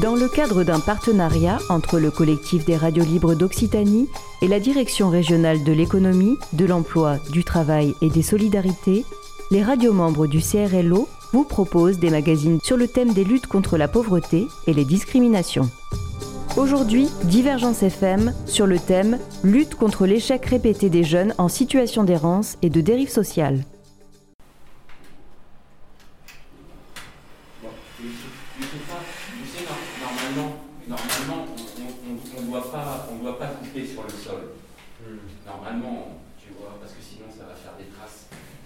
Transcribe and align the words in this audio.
Dans 0.00 0.14
le 0.14 0.28
cadre 0.28 0.64
d'un 0.64 0.80
partenariat 0.80 1.58
entre 1.68 1.98
le 1.98 2.10
collectif 2.10 2.64
des 2.64 2.76
radios 2.76 3.04
libres 3.04 3.34
d'Occitanie 3.34 4.08
et 4.40 4.48
la 4.48 4.58
direction 4.58 5.10
régionale 5.10 5.62
de 5.62 5.72
l'économie, 5.72 6.38
de 6.54 6.64
l'emploi, 6.64 7.18
du 7.30 7.44
travail 7.44 7.94
et 8.00 8.08
des 8.08 8.22
solidarités, 8.22 9.04
les 9.50 9.62
radios 9.62 9.92
membres 9.92 10.26
du 10.26 10.40
CRLO 10.40 11.06
vous 11.34 11.44
proposent 11.44 11.98
des 11.98 12.08
magazines 12.08 12.60
sur 12.62 12.78
le 12.78 12.88
thème 12.88 13.12
des 13.12 13.24
luttes 13.24 13.46
contre 13.46 13.76
la 13.76 13.88
pauvreté 13.88 14.46
et 14.66 14.72
les 14.72 14.86
discriminations. 14.86 15.68
Aujourd'hui, 16.56 17.10
Divergence 17.24 17.82
FM 17.82 18.32
sur 18.46 18.66
le 18.66 18.78
thème 18.78 19.18
Lutte 19.44 19.74
contre 19.74 20.06
l'échec 20.06 20.46
répété 20.46 20.88
des 20.88 21.04
jeunes 21.04 21.34
en 21.36 21.48
situation 21.48 22.04
d'errance 22.04 22.56
et 22.62 22.70
de 22.70 22.80
dérive 22.80 23.10
sociale. 23.10 23.64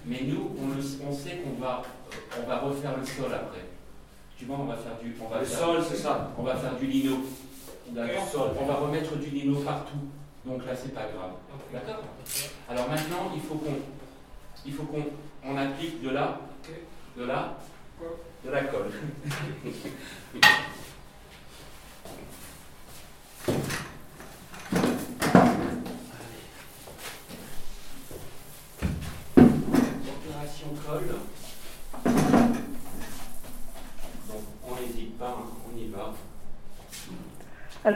Mais 0.07 0.21
nous, 0.27 0.51
on, 0.61 1.13
sait 1.13 1.43
qu'on 1.43 1.61
va, 1.61 1.83
euh, 2.13 2.43
on 2.43 2.47
va 2.47 2.54
refaire 2.65 2.97
le 2.99 3.05
sol 3.05 3.33
après. 3.33 3.65
Tu 4.37 4.45
vois, 4.47 4.59
on 4.61 4.65
va 4.65 4.77
faire 4.77 4.99
du. 5.03 5.17
On 5.23 5.29
va 5.29 5.41
le 5.41 5.45
faire, 5.45 5.59
sol, 5.59 5.83
c'est 5.89 5.97
ça. 5.97 6.31
On 6.37 6.43
va 6.43 6.57
faire 6.57 6.75
du 6.77 6.87
lino. 6.87 7.17
D'accord. 7.89 8.55
On 8.61 8.67
va 8.67 8.75
remettre 8.75 9.17
du 9.17 9.31
lino 9.31 9.61
partout. 9.61 9.99
Donc 10.45 10.67
là, 10.67 10.75
c'est 10.75 10.93
pas 10.95 11.03
grave. 11.03 11.33
D'accord. 11.73 12.03
Alors 12.69 12.89
maintenant, 12.89 13.33
il 13.35 13.41
faut 13.41 13.55
qu'on, 13.55 13.77
il 14.67 14.73
faut 14.73 14.85
qu'on, 14.85 15.05
on 15.45 15.57
applique 15.57 16.03
de 16.03 16.11
là, 16.11 16.41
de 17.17 17.25
là, 17.25 17.55
de 18.45 18.51
la 18.51 18.65
colle. 18.65 18.91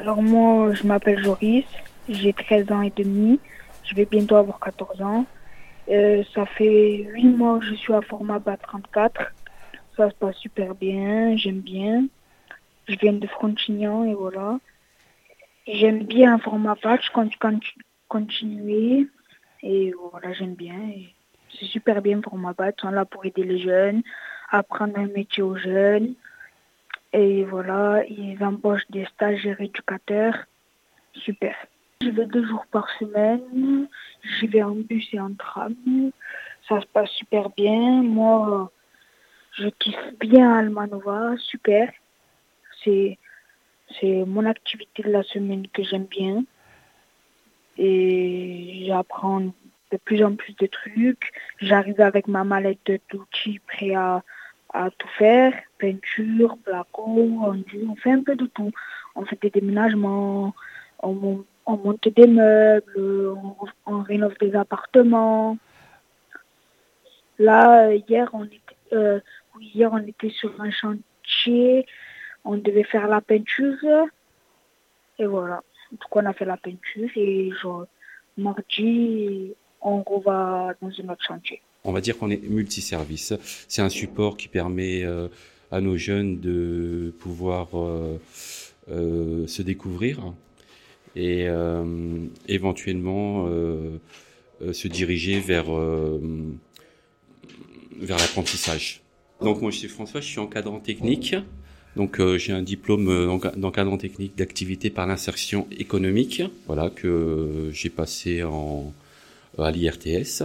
Alors 0.09 0.23
moi, 0.23 0.73
je 0.73 0.87
m'appelle 0.87 1.23
Joris, 1.23 1.67
j'ai 2.09 2.33
13 2.33 2.73
ans 2.73 2.81
et 2.81 2.89
demi, 2.89 3.39
je 3.85 3.95
vais 3.95 4.07
bientôt 4.07 4.37
avoir 4.37 4.59
14 4.59 5.03
ans. 5.03 5.27
Euh, 5.91 6.25
ça 6.35 6.47
fait 6.47 7.07
8 7.13 7.25
mois 7.25 7.59
que 7.59 7.67
je 7.67 7.75
suis 7.75 7.93
à 7.93 8.01
format 8.01 8.39
BAT 8.39 8.57
34. 8.57 9.35
Ça 9.99 10.09
se 10.09 10.15
passe 10.15 10.37
super 10.37 10.75
bien, 10.75 11.37
j'aime 11.37 11.61
bien. 11.61 12.07
Je 12.89 12.97
viens 12.97 13.13
de 13.13 13.27
Frontignan 13.27 14.07
et 14.07 14.15
voilà. 14.15 14.59
J'aime 15.67 16.05
bien 16.05 16.37
un 16.37 16.39
format 16.39 16.75
BAT, 16.83 17.01
je 17.03 17.11
compte 17.11 17.35
continuer. 18.09 19.09
Et 19.63 19.93
voilà, 20.11 20.33
j'aime 20.33 20.55
bien. 20.55 20.81
C'est 21.51 21.67
super 21.67 22.01
bien 22.01 22.23
format 22.23 22.55
BAT, 22.55 22.73
on 22.83 22.93
est 22.93 22.95
là 22.95 23.05
pour 23.05 23.27
aider 23.27 23.45
les 23.45 23.59
jeunes, 23.59 24.01
apprendre 24.51 24.99
un 24.99 25.09
métier 25.09 25.43
aux 25.43 25.59
jeunes. 25.59 26.15
Et 27.13 27.45
voilà, 27.45 28.05
ils 28.07 28.43
embauchent 28.43 28.91
des 28.91 29.07
stagiaires 29.07 29.61
éducateurs. 29.61 30.37
Super. 31.15 31.57
Je 32.03 32.11
vais 32.11 32.27
deux 32.27 32.47
jours 32.47 32.67
par 32.71 32.89
semaine. 32.99 33.89
J'y 34.23 34.47
vais 34.47 34.63
en 34.63 34.75
bus 34.75 35.09
et 35.13 35.21
en 35.21 35.33
tram. 35.35 35.75
Ça 36.69 36.81
se 36.81 36.87
passe 36.87 37.11
super 37.11 37.51
bien. 37.51 38.03
Moi, 38.03 38.71
je 39.53 39.69
kiffe 39.69 40.19
bien 40.21 40.53
Almanova. 40.55 41.37
Super. 41.39 41.91
C'est, 42.85 43.19
c'est 43.99 44.25
mon 44.27 44.45
activité 44.45 45.03
de 45.03 45.11
la 45.11 45.23
semaine 45.23 45.67
que 45.69 45.83
j'aime 45.83 46.05
bien. 46.05 46.45
Et 47.79 48.85
j'apprends 48.87 49.41
de 49.41 49.97
plus 50.05 50.23
en 50.23 50.37
plus 50.37 50.55
de 50.57 50.67
trucs. 50.67 51.33
J'arrive 51.59 52.01
avec 52.01 52.29
ma 52.29 52.45
mallette 52.45 53.01
d'outils 53.11 53.61
prêt 53.61 53.95
à, 53.95 54.23
à 54.73 54.91
tout 54.91 55.09
faire, 55.19 55.53
peinture, 55.79 56.59
placo, 56.65 57.03
on 57.07 57.97
fait 57.97 58.13
un 58.13 58.23
peu 58.23 58.37
de 58.37 58.47
tout. 58.47 58.71
On 59.15 59.25
fait 59.25 59.41
des 59.41 59.51
déménagements, 59.51 60.55
on, 61.03 61.45
monte 61.67 62.09
des 62.09 62.27
meubles, 62.27 63.35
on, 63.87 64.03
rénove 64.03 64.37
des 64.39 64.55
appartements. 64.55 65.57
Là, 67.39 67.93
hier 67.93 68.29
on, 68.33 68.45
était, 68.45 68.77
euh, 68.93 69.21
hier, 69.61 69.93
on 69.93 69.99
était 69.99 70.31
sur 70.31 70.61
un 70.61 70.71
chantier, 70.71 71.87
on 72.45 72.57
devait 72.57 72.85
faire 72.85 73.09
la 73.09 73.21
peinture. 73.21 74.07
Et 75.19 75.27
voilà. 75.27 75.63
Donc 75.91 76.17
on 76.17 76.27
a 76.27 76.33
fait 76.33 76.45
la 76.45 76.57
peinture 76.57 77.09
et 77.17 77.51
genre, 77.63 77.87
mardi, 78.37 79.55
on 79.81 80.03
va 80.25 80.75
dans 80.81 80.89
un 80.89 81.09
autre 81.09 81.25
chantier 81.25 81.63
on 81.89 81.93
va 81.93 82.03
dire 82.03 82.19
qu'on 82.19 82.31
est 82.31 82.43
multiservice. 82.43 83.33
C'est 83.67 83.81
un 83.81 83.89
support 83.89 84.37
qui 84.37 84.49
permet 84.49 85.03
euh, 85.05 85.29
à 85.71 85.81
nos 85.81 85.97
jeunes 85.97 86.39
de 86.39 87.15
pouvoir 87.19 87.69
euh, 87.75 88.19
euh, 88.91 89.47
se 89.47 89.63
découvrir 89.63 90.35
et 91.17 91.47
éventuellement 92.47 93.49
se 94.73 94.87
diriger 94.87 95.41
vers, 95.41 95.67
l'apprentissage. 98.07 99.01
Donc 99.41 99.61
moi 99.61 99.73
je 99.73 99.79
suis 99.79 99.89
François, 99.89 100.21
je 100.21 100.29
suis 100.29 100.39
encadrant 100.39 100.79
technique. 100.79 101.35
Donc 101.97 102.21
j'ai 102.37 102.53
un 102.53 102.63
diplôme 102.63 103.41
d'encadrant 103.57 103.99
technique 103.99 104.37
d'activité 104.37 104.91
par 104.91 105.09
l'insertion 105.09 105.67
économique, 105.77 106.43
voilà 106.69 106.89
que 106.89 107.71
j'ai 107.73 107.91
passé 107.91 108.45
en 108.45 108.93
à 109.59 109.73
l'IRTS. 109.73 110.45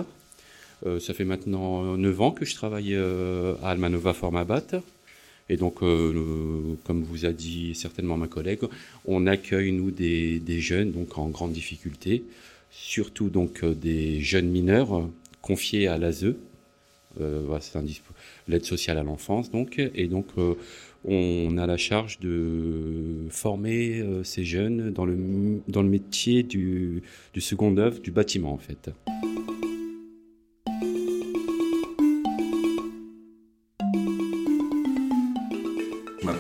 Euh, 0.86 1.00
ça 1.00 1.14
fait 1.14 1.26
maintenant 1.26 1.98
9 1.98 2.22
ans 2.22 2.32
que 2.32 2.46
je 2.46 2.56
travaille 2.56 2.94
euh, 2.94 3.56
à 3.64 3.70
Almanova 3.70 4.14
Formabat. 4.14 4.82
Et 5.50 5.58
donc, 5.58 5.84
euh, 5.84 6.76
comme 6.86 7.04
vous 7.04 7.26
a 7.26 7.32
dit 7.32 7.76
certainement 7.76 8.18
ma 8.18 8.28
collègue, 8.28 8.62
on 9.06 9.28
accueille 9.28 9.72
nous 9.72 9.92
des, 9.92 10.42
jeunes 10.60 10.92
donc 10.92 11.18
en 11.18 11.28
grande 11.28 11.52
difficulté, 11.52 12.24
surtout 12.72 13.30
donc 13.30 13.66
des 13.66 14.22
jeunes 14.22 14.48
mineurs 14.48 15.10
confiés 15.42 15.88
à 15.88 15.98
l'ASE, 15.98 16.34
l'aide 18.48 18.66
sociale 18.66 18.98
à 18.98 19.04
l'enfance 19.04 19.52
donc, 19.52 19.80
et 19.80 20.08
donc 20.08 20.28
on 21.04 21.58
a 21.58 21.68
la 21.68 21.78
charge 21.78 22.20
de 22.22 23.28
former 23.30 24.02
ces 24.24 24.46
jeunes 24.46 24.92
dans 24.92 25.06
le 25.06 25.18
dans 25.68 25.84
le 25.84 25.90
métier 25.90 26.42
du 26.42 27.04
second 27.38 27.78
œuvre 27.78 28.00
du 28.00 28.12
bâtiment 28.12 28.54
en 28.54 28.58
fait. 28.58 28.90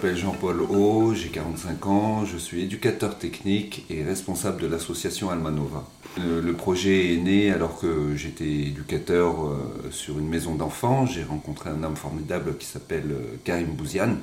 M'appelle 0.03 0.19
Jean-Paul 0.19 0.61
O, 0.69 1.13
j'ai 1.13 1.29
45 1.29 1.85
ans, 1.87 2.25
je 2.25 2.35
suis 2.37 2.63
éducateur 2.63 3.17
technique 3.17 3.85
et 3.89 4.03
responsable 4.03 4.61
de 4.61 4.67
l'association 4.67 5.29
Almanova. 5.29 5.87
Le, 6.17 6.51
projet 6.51 7.13
est 7.13 7.17
né 7.17 7.53
alors 7.53 7.79
que 7.79 8.13
j'étais 8.17 8.43
éducateur 8.43 9.45
euh, 9.45 9.55
sur 9.91 10.19
une 10.19 10.27
maison 10.27 10.55
d'enfants. 10.55 11.05
J'ai 11.05 11.23
rencontré 11.23 11.69
un 11.69 11.81
homme 11.83 11.95
formidable 11.95 12.57
qui 12.57 12.65
s'appelle 12.65 13.11
euh, 13.11 13.37
Karim 13.45 13.67
Bouziane, 13.67 14.17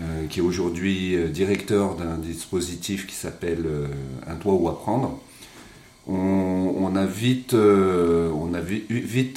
euh, 0.00 0.26
qui 0.28 0.40
est 0.40 0.42
aujourd'hui 0.42 1.16
directeur 1.28 1.94
d'un 1.94 2.18
dispositif 2.18 3.06
qui 3.06 3.14
s'appelle 3.14 3.66
Un 4.26 4.34
toit 4.34 4.54
où 4.54 4.68
apprendre. 4.68 5.20
On 6.08 6.96
a 6.96 7.06
vite 7.06 7.54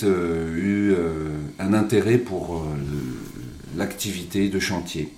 eu 0.03 0.95
un 1.59 1.73
intérêt 1.75 2.17
pour 2.17 2.65
l'activité 3.77 4.49
de 4.49 4.57
chantier 4.57 5.11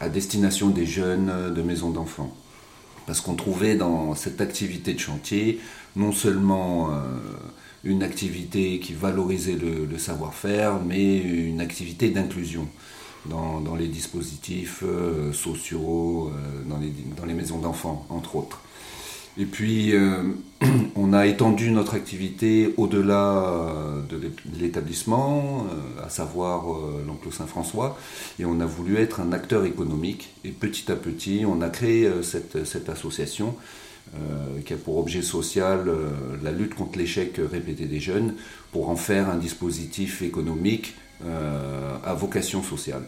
à 0.00 0.08
destination 0.08 0.68
des 0.70 0.86
jeunes 0.86 1.52
de 1.54 1.62
maisons 1.62 1.90
d'enfants. 1.90 2.34
Parce 3.06 3.20
qu'on 3.20 3.34
trouvait 3.34 3.76
dans 3.76 4.14
cette 4.14 4.40
activité 4.40 4.92
de 4.92 4.98
chantier 4.98 5.60
non 5.94 6.12
seulement 6.12 6.90
euh, 6.90 6.94
une 7.84 8.02
activité 8.02 8.78
qui 8.80 8.92
valorisait 8.92 9.56
le, 9.56 9.98
savoir-faire, 9.98 10.80
mais 10.84 11.18
une 11.18 11.60
activité 11.60 12.10
d'inclusion 12.10 12.68
dans, 13.24 13.74
les 13.76 13.88
dispositifs 13.88 14.82
euh, 14.84 15.32
sociaux, 15.32 16.30
euh, 16.32 16.62
dans 17.16 17.26
les 17.26 17.34
maisons 17.34 17.58
d'enfants, 17.58 18.06
entre 18.10 18.36
autres. 18.36 18.60
Et 19.38 19.44
puis, 19.44 19.94
euh, 19.94 20.22
on 20.96 21.12
a 21.12 21.26
étendu 21.26 21.70
notre 21.70 21.94
activité 21.94 22.72
au-delà 22.78 23.44
euh, 23.44 24.00
de 24.08 24.30
l'établissement, 24.58 25.66
euh, 25.70 26.04
à 26.04 26.08
savoir 26.08 26.64
l'enclos 27.06 27.32
Saint-François, 27.32 27.98
et 28.38 28.46
on 28.46 28.60
a 28.60 28.66
voulu 28.66 28.96
être 28.96 29.20
un 29.20 29.32
acteur 29.32 29.64
économique. 29.64 30.30
Et 30.44 30.50
petit 30.50 30.90
à 30.90 30.96
petit, 30.96 31.44
on 31.46 31.60
a 31.60 31.68
créé 31.68 32.10
cette, 32.22 32.64
cette 32.64 32.88
association 32.88 33.56
qui 34.64 34.72
a 34.72 34.76
pour 34.76 34.98
objet 34.98 35.20
social 35.20 35.90
la 36.42 36.52
lutte 36.52 36.74
contre 36.76 36.96
l'échec 36.96 37.40
répété 37.50 37.86
des 37.86 37.98
jeunes, 37.98 38.34
pour 38.70 38.88
en 38.88 38.94
faire 38.94 39.28
un 39.28 39.36
dispositif 39.36 40.22
économique 40.22 40.94
à 41.24 42.14
vocation 42.14 42.62
sociale. 42.62 43.02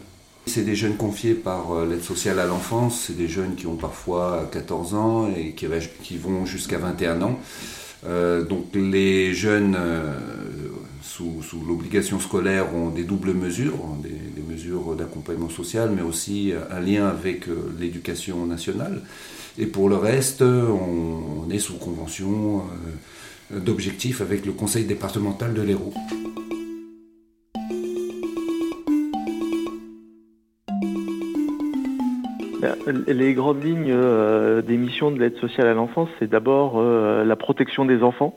C'est 0.49 0.63
des 0.63 0.75
jeunes 0.75 0.97
confiés 0.97 1.35
par 1.35 1.73
euh, 1.73 1.85
l'aide 1.85 2.01
sociale 2.01 2.39
à 2.39 2.47
l'enfance, 2.47 3.03
c'est 3.05 3.15
des 3.15 3.27
jeunes 3.27 3.53
qui 3.53 3.67
ont 3.67 3.75
parfois 3.75 4.49
14 4.51 4.95
ans 4.95 5.29
et 5.29 5.51
qui, 5.53 6.17
vont 6.17 6.43
jusqu'à 6.47 6.79
21 6.79 7.21
ans. 7.21 7.39
Euh, 8.07 8.43
donc 8.43 8.65
les 8.73 9.35
jeunes 9.35 9.77
euh, 9.79 10.15
sous, 11.03 11.43
l'obligation 11.67 12.19
scolaire 12.19 12.73
ont 12.73 12.89
des 12.89 13.03
doubles 13.03 13.33
mesures, 13.35 13.77
des, 14.01 14.41
mesures 14.41 14.95
d'accompagnement 14.95 15.49
social, 15.49 15.91
mais 15.95 16.01
aussi 16.01 16.51
un 16.71 16.79
lien 16.79 17.05
avec 17.05 17.45
l'éducation 17.79 18.47
nationale. 18.47 19.03
Et 19.59 19.67
pour 19.67 19.87
le 19.87 19.97
reste, 19.97 20.41
on, 20.41 21.45
on 21.45 21.49
est 21.51 21.59
sous 21.59 21.77
convention 21.77 22.63
d'objectifs 23.51 24.21
avec 24.21 24.47
le 24.47 24.53
conseil 24.53 24.85
départemental 24.85 25.53
de 25.53 25.61
l'Hérault. 25.61 25.93
Les 33.07 33.33
grandes 33.33 33.63
lignes 33.63 33.91
euh, 33.91 34.61
des 34.61 34.77
missions 34.77 35.11
de 35.11 35.19
l'aide 35.19 35.37
sociale 35.37 35.67
à 35.67 35.73
l'enfance, 35.73 36.09
c'est 36.19 36.29
d'abord 36.29 36.73
euh, 36.75 37.23
la 37.23 37.35
protection 37.35 37.85
des 37.85 38.03
enfants 38.03 38.35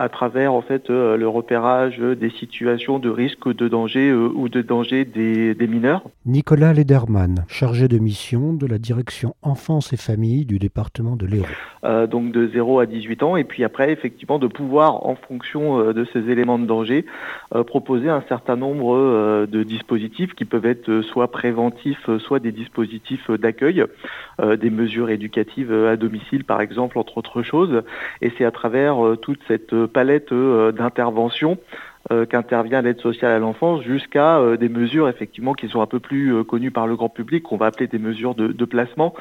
à 0.00 0.08
travers 0.08 0.54
en 0.54 0.62
fait 0.62 0.88
euh, 0.88 1.16
le 1.16 1.28
repérage 1.28 1.98
des 1.98 2.30
situations 2.30 2.98
de 2.98 3.10
risque 3.10 3.54
de 3.54 3.68
danger 3.68 4.12
ou 4.12 4.48
de 4.48 4.62
danger 4.62 5.04
des, 5.04 5.54
mineurs. 5.68 6.02
Nicolas 6.26 6.72
Lederman, 6.72 7.44
chargé 7.48 7.86
de 7.86 7.98
mission 7.98 8.54
de 8.54 8.66
la 8.66 8.78
direction 8.78 9.36
enfance 9.42 9.92
et 9.92 9.96
famille 9.96 10.46
du 10.46 10.58
département 10.58 11.16
de 11.16 11.26
l'Hérault. 11.26 12.06
donc 12.06 12.32
de 12.32 12.48
0 12.48 12.80
à 12.80 12.86
18 12.86 13.22
ans 13.22 13.36
et 13.36 13.44
puis 13.44 13.62
après 13.62 13.92
effectivement 13.92 14.38
de 14.38 14.46
pouvoir 14.46 15.06
en 15.06 15.14
fonction 15.14 15.92
de 15.92 16.06
ces 16.12 16.30
éléments 16.30 16.58
de 16.58 16.66
danger 16.66 17.04
proposer 17.66 18.08
un 18.08 18.24
certain 18.28 18.56
nombre 18.56 19.46
de 19.46 19.62
dispositifs 19.62 20.34
qui 20.34 20.44
peuvent 20.44 20.66
être 20.66 21.02
soit 21.02 21.30
préventifs 21.30 22.10
soit 22.18 22.40
des 22.40 22.52
dispositifs 22.52 23.30
d'accueil 23.30 23.84
euh, 24.40 24.56
des 24.56 24.70
mesures 24.70 25.10
éducatives 25.10 25.72
à 25.72 25.96
domicile 25.96 26.44
par 26.44 26.60
exemple, 26.60 26.98
entre 26.98 27.18
autres 27.18 27.42
choses. 27.42 27.82
Et 28.22 28.32
c'est 28.36 28.44
à 28.44 28.50
travers 28.50 29.04
euh, 29.04 29.16
toute 29.16 29.40
cette 29.48 29.74
palette 29.90 30.32
euh, 30.32 30.72
d'interventions 30.72 31.58
qu'intervient 32.30 32.80
l'aide 32.80 32.98
sociale 32.98 33.30
à 33.30 33.38
l'enfance 33.38 33.82
jusqu'à 33.82 34.40
des 34.58 34.70
mesures 34.70 35.06
effectivement 35.06 35.52
qui 35.52 35.68
sont 35.68 35.82
un 35.82 35.86
peu 35.86 36.00
plus 36.00 36.42
connues 36.44 36.70
par 36.70 36.86
le 36.86 36.96
grand 36.96 37.10
public, 37.10 37.42
qu'on 37.42 37.58
va 37.58 37.66
appeler 37.66 37.88
des 37.88 37.98
mesures 37.98 38.34
de, 38.34 38.64
placement, 38.64 39.14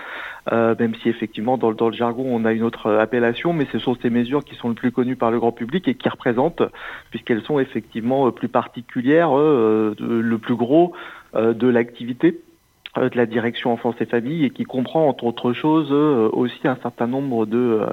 même 0.50 0.95
si 0.95 1.10
effectivement 1.10 1.57
dans, 1.57 1.71
le 1.71 1.94
jargon 1.94 2.25
on 2.25 2.45
a 2.45 2.54
une 2.54 2.63
autre 2.63 2.89
appellation, 2.89 3.51
mais 3.51 3.68
ce 3.74 3.80
sont 3.80 3.98
ces 4.01 4.10
mesures 4.10 4.45
qui 4.45 4.56
sont 4.56 4.69
le 4.69 4.75
plus 4.75 4.92
connues 4.92 5.18
par 5.18 5.30
le 5.30 5.39
grand 5.39 5.51
public 5.51 5.89
et 5.89 5.94
qui 5.94 6.07
représentent, 6.07 6.63
puisqu'elles 7.10 7.44
sont 7.44 7.60
effectivement 7.60 8.31
plus 8.31 8.48
particulières, 8.48 9.36
le 9.36 10.38
plus 10.38 10.56
gros 10.56 10.94
de 11.36 11.68
l'activité. 11.68 12.39
euh, 12.39 12.49
de 12.97 13.15
la 13.15 13.25
direction 13.25 13.71
enfance 13.71 13.95
et 14.00 14.06
famille 14.06 14.45
et 14.45 14.50
qui 14.50 14.63
comprend 14.63 15.07
entre 15.07 15.25
autres 15.25 15.53
choses 15.53 15.89
euh, 15.91 16.27
aussi 16.33 16.68
un 16.68 16.77
certain 16.81 17.06
nombre 17.06 17.45
de, 17.45 17.57
euh, 17.57 17.86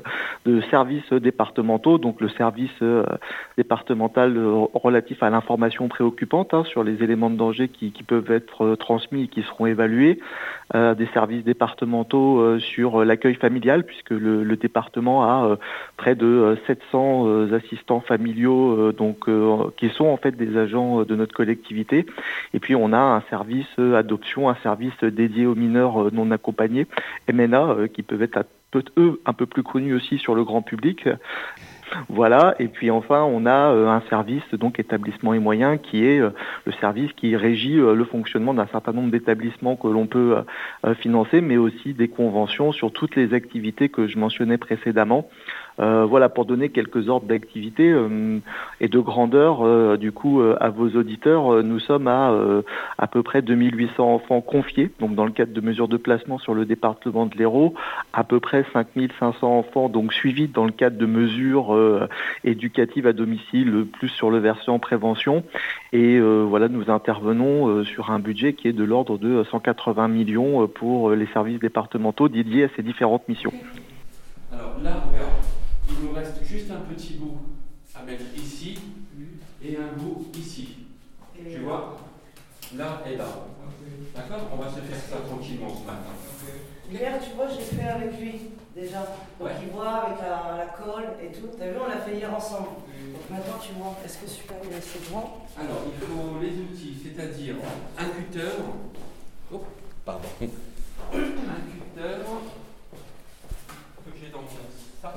de 0.47 0.63
services 0.71 1.13
départementaux, 1.13 1.99
donc 1.99 2.21
le 2.21 2.29
service 2.31 2.71
départemental 3.57 4.39
relatif 4.75 5.23
à 5.23 5.31
l'information 5.31 5.89
préoccupante 5.89 6.55
hein, 6.55 6.65
sur 6.65 6.83
les 6.83 7.03
éléments 7.03 7.31
de 7.31 7.37
danger 7.37 7.69
qui, 7.69 7.93
qui, 7.93 8.03
peuvent 8.03 8.31
être 8.31 8.75
transmis 8.77 9.25
et 9.25 9.29
qui 9.29 9.43
seront 9.43 9.67
évalués, 9.67 10.21
des 10.75 11.07
services 11.13 11.45
départementaux 11.45 12.59
sur 12.59 13.05
l'accueil 13.05 13.35
familial 13.35 13.85
puisque 13.85 14.11
le, 14.11 14.45
le, 14.45 14.57
département 14.57 15.25
a 15.25 15.57
près 15.97 16.15
de 16.15 16.57
700 16.67 17.53
assistants 17.53 18.01
familiaux 18.01 18.93
donc 18.93 19.29
qui 19.77 19.89
sont 19.91 20.07
en 20.07 20.17
fait 20.17 20.33
des 20.33 20.57
agents 20.57 21.03
de 21.03 21.17
notre 21.17 21.35
collectivité. 21.35 22.07
Et 22.55 22.61
puis 22.61 22.75
on 22.75 22.93
a 22.93 22.99
un 22.99 23.21
service 23.31 23.79
adoption, 23.79 24.49
un 24.49 24.57
service 24.63 24.96
dédiés 25.05 25.47
aux 25.47 25.55
mineurs 25.55 26.03
euh, 26.03 26.11
non 26.13 26.31
accompagnés, 26.31 26.87
MNA, 27.33 27.63
euh, 27.63 27.87
qui 27.87 28.03
peuvent 28.03 28.23
être 28.23 28.45
eux 28.99 29.21
un 29.25 29.33
peu 29.33 29.47
plus 29.47 29.63
connus 29.63 29.95
aussi 29.95 30.19
sur 30.19 30.35
le 30.35 30.45
grand 30.45 30.61
public. 30.61 31.09
Voilà, 32.09 32.57
et 32.59 32.67
puis 32.67 32.91
enfin, 32.91 33.23
on 33.23 33.47
a 33.47 33.73
euh, 33.73 33.89
un 33.89 34.03
service, 34.11 34.43
donc 34.53 34.81
établissement 34.81 35.33
et 35.33 35.39
moyens, 35.39 35.79
qui 35.83 36.05
est 36.05 36.19
le 36.19 36.73
service 36.81 37.13
qui 37.13 37.37
régit 37.37 37.77
le 37.77 38.05
fonctionnement 38.05 38.53
d'un 38.53 38.67
certain 38.67 38.93
nombre 38.93 39.11
d'établissements 39.11 39.77
que 39.77 39.87
l'on 39.87 40.07
peut 40.07 40.37
financer, 40.99 41.41
mais 41.41 41.57
aussi 41.57 41.95
des 41.95 42.09
conventions 42.09 42.73
sur 42.73 42.93
toutes 42.93 43.15
les 43.15 43.35
activités 43.35 43.89
que 43.89 44.09
je 44.09 44.19
mentionnais 44.19 44.59
précédemment. 44.59 45.31
Euh, 45.79 46.07
voilà, 46.07 46.29
pour 46.29 46.47
donner 46.47 46.71
quelques 46.71 47.09
ordres 47.09 47.27
d'activité 47.27 47.91
euh, 47.91 48.39
et 48.81 48.89
de 48.89 48.99
grandeur, 48.99 49.61
euh, 49.63 49.97
du 49.97 50.11
coup, 50.11 50.41
à 50.41 50.71
vos 50.71 50.89
auditeurs, 50.91 51.63
nous 51.63 51.79
sommes 51.79 52.09
à 52.09 52.35
à 52.99 53.07
peu 53.07 53.23
près 53.23 53.43
2800 53.43 54.15
enfants 54.15 54.41
confiés, 54.41 54.91
donc 55.01 55.15
dans 55.15 55.25
le 55.25 55.33
cadre 55.33 55.53
de 55.53 55.61
mesures 55.61 55.89
de 55.89 55.97
placement 55.97 56.39
sur 56.39 56.55
le 56.55 56.65
département 56.65 57.27
de 57.27 57.37
l'Hérault, 57.37 57.75
à 58.13 58.25
peu 58.25 58.41
près 58.41 58.65
5500 58.73 59.59
enfants 59.59 59.89
donc 59.89 60.13
suivis 60.13 60.49
dans 60.49 60.65
le 60.65 60.73
cadre 60.73 60.97
de 60.97 61.07
mesures 61.07 61.77
éducatives 62.45 63.07
à 63.07 63.13
domicile, 63.13 63.87
plus 63.93 64.09
sur 64.09 64.31
le 64.31 64.39
versant 64.39 64.79
prévention. 64.79 65.45
Et 65.93 66.19
voilà, 66.21 66.69
nous 66.69 66.91
intervenons 66.91 67.85
sur 67.85 68.11
un 68.11 68.19
budget 68.19 68.55
qui 68.55 68.69
est 68.69 68.73
de 68.73 68.85
l'ordre 68.85 69.19
de 69.19 69.45
180 69.45 70.09
millions 70.09 70.67
pour 70.67 71.11
les 71.11 71.27
services 71.27 71.61
départementaux 71.61 72.29
dédiés 72.29 72.65
à 72.65 72.69
ces 72.77 72.83
différentes 72.83 73.29
missions. 73.29 73.53
Reste 76.17 76.45
juste 76.45 76.71
un 76.71 76.81
petit 76.93 77.15
bout 77.15 77.39
à 77.95 78.03
mettre 78.03 78.25
ici 78.37 78.79
et 79.63 79.77
un 79.77 79.93
bout 79.97 80.27
ici. 80.37 80.79
tu 81.35 81.59
vois 81.59 81.99
Là 82.77 83.03
et 83.07 83.17
là. 83.17 83.29
D'accord? 84.15 84.51
On 84.53 84.57
va 84.57 84.69
se 84.69 84.81
faire 84.81 84.99
ça 84.99 85.17
tranquillement 85.29 85.69
ce 85.69 85.87
matin. 85.87 86.15
Hier, 86.91 87.21
tu 87.23 87.37
vois, 87.37 87.47
j'ai 87.49 87.63
fait 87.63 87.89
avec 87.89 88.19
lui 88.19 88.51
déjà. 88.75 89.07
Donc 89.39 89.51
il 89.63 89.69
voit 89.69 89.89
avec 89.89 90.19
la, 90.21 90.67
colle 90.77 91.11
et 91.23 91.33
tout. 91.33 91.49
T'as 91.59 91.67
vu, 91.67 91.77
on 91.85 91.89
l'a 91.89 91.99
fait 91.99 92.17
hier 92.17 92.35
ensemble. 92.35 92.69
Donc 93.13 93.31
maintenant, 93.31 93.59
tu 93.61 93.73
vois, 93.75 93.95
est-ce 94.05 94.19
que 94.19 94.27
super 94.27 94.57
il 94.65 94.73
est 94.73 94.79
assez 94.79 94.99
grand? 95.11 95.47
Alors, 95.59 95.83
il 95.87 96.07
faut 96.07 96.41
les 96.41 96.61
outils, 96.61 96.97
c'est-à-dire 97.05 97.57
un 97.99 98.09
cutter. 98.09 98.57
Oh, 99.53 99.63
pardon. 100.05 100.29
un 100.43 100.49
cutter 101.17 102.25
que 104.05 104.19
j'ai 104.21 104.31
dans 104.31 104.43
mon 104.43 104.49
sac. 105.03 105.15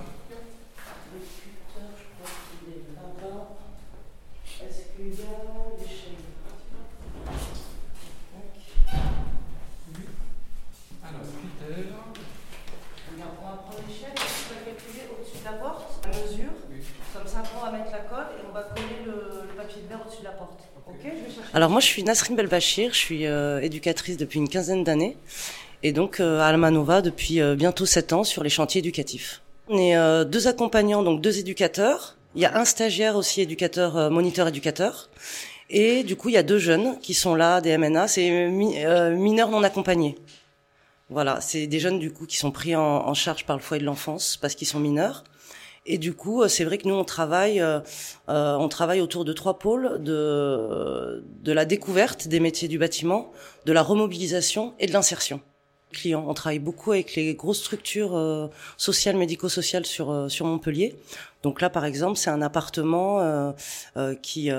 Alors 21.60 21.72
moi 21.72 21.82
je 21.82 21.88
suis 21.88 22.04
Nasrin 22.04 22.36
Belbachir, 22.36 22.94
je 22.94 22.98
suis 22.98 23.26
euh, 23.26 23.60
éducatrice 23.60 24.16
depuis 24.16 24.40
une 24.40 24.48
quinzaine 24.48 24.86
d'années 24.86 25.18
et 25.84 25.92
donc 25.92 26.22
euh, 26.22 26.40
à 26.40 26.46
Almanova 26.46 27.02
depuis 27.02 27.42
euh, 27.42 27.56
bientôt 27.58 27.86
sept 27.86 28.14
ans 28.14 28.24
sur 28.24 28.44
les 28.44 28.50
chantiers 28.50 28.80
éducatifs. 28.80 29.42
On 29.68 29.78
est 29.78 30.24
deux 30.24 30.48
accompagnants, 30.48 31.04
donc 31.04 31.20
deux 31.20 31.38
éducateurs. 31.38 32.16
Il 32.34 32.42
y 32.42 32.46
a 32.46 32.58
un 32.58 32.64
stagiaire 32.64 33.18
aussi 33.18 33.42
éducateur, 33.42 34.10
moniteur 34.10 34.48
éducateur. 34.48 35.10
Et 35.70 36.04
du 36.04 36.16
coup 36.16 36.30
il 36.30 36.36
y 36.36 36.38
a 36.38 36.44
deux 36.44 36.60
jeunes 36.60 36.98
qui 37.02 37.14
sont 37.14 37.36
là, 37.36 37.60
des 37.60 37.78
MNA, 37.78 38.08
c'est 38.08 38.48
mineurs 38.48 39.50
non 39.50 39.62
accompagnés. 39.62 40.16
Voilà, 41.10 41.42
c'est 41.42 41.68
des 41.68 41.82
jeunes 41.82 42.00
du 42.00 42.14
coup 42.14 42.26
qui 42.26 42.38
sont 42.38 42.52
pris 42.52 42.74
en, 42.74 42.82
en 42.82 43.14
charge 43.14 43.46
par 43.46 43.58
le 43.58 43.62
foyer 43.62 43.82
de 43.82 43.86
l'enfance 43.86 44.38
parce 44.42 44.56
qu'ils 44.56 44.66
sont 44.66 44.80
mineurs. 44.80 45.26
Et 45.86 45.98
du 45.98 46.14
coup, 46.14 46.42
euh, 46.42 46.48
c'est 46.48 46.64
vrai 46.64 46.78
que 46.78 46.88
nous 46.88 46.96
on 46.96 47.04
travaille, 47.04 47.60
euh, 47.60 47.80
euh, 48.30 48.56
on 48.56 48.70
travaille 48.70 49.02
autour 49.02 49.26
de 49.26 49.34
trois 49.34 49.60
pôles 49.60 50.02
de 50.04 51.24
de 51.42 51.52
la 51.52 51.66
découverte 51.66 52.28
des 52.28 52.40
métiers 52.40 52.68
du 52.68 52.78
bâtiment, 52.78 53.32
de 53.66 53.74
la 53.74 53.82
remobilisation 53.82 54.74
et 54.80 54.88
de 54.88 54.94
l'insertion. 54.94 55.42
Clients, 55.92 56.24
on 56.28 56.34
travaille 56.36 56.60
beaucoup 56.60 56.92
avec 56.92 57.16
les 57.16 57.34
grosses 57.34 57.60
structures 57.60 58.52
sociales, 58.78 59.18
médico-sociales 59.18 59.88
sur 59.88 60.30
sur 60.30 60.46
Montpellier. 60.46 60.96
Donc 61.42 61.62
là, 61.62 61.72
par 61.72 61.84
exemple, 61.84 62.18
c'est 62.18 62.30
un 62.30 62.44
appartement 62.44 63.56
qui 64.22 64.52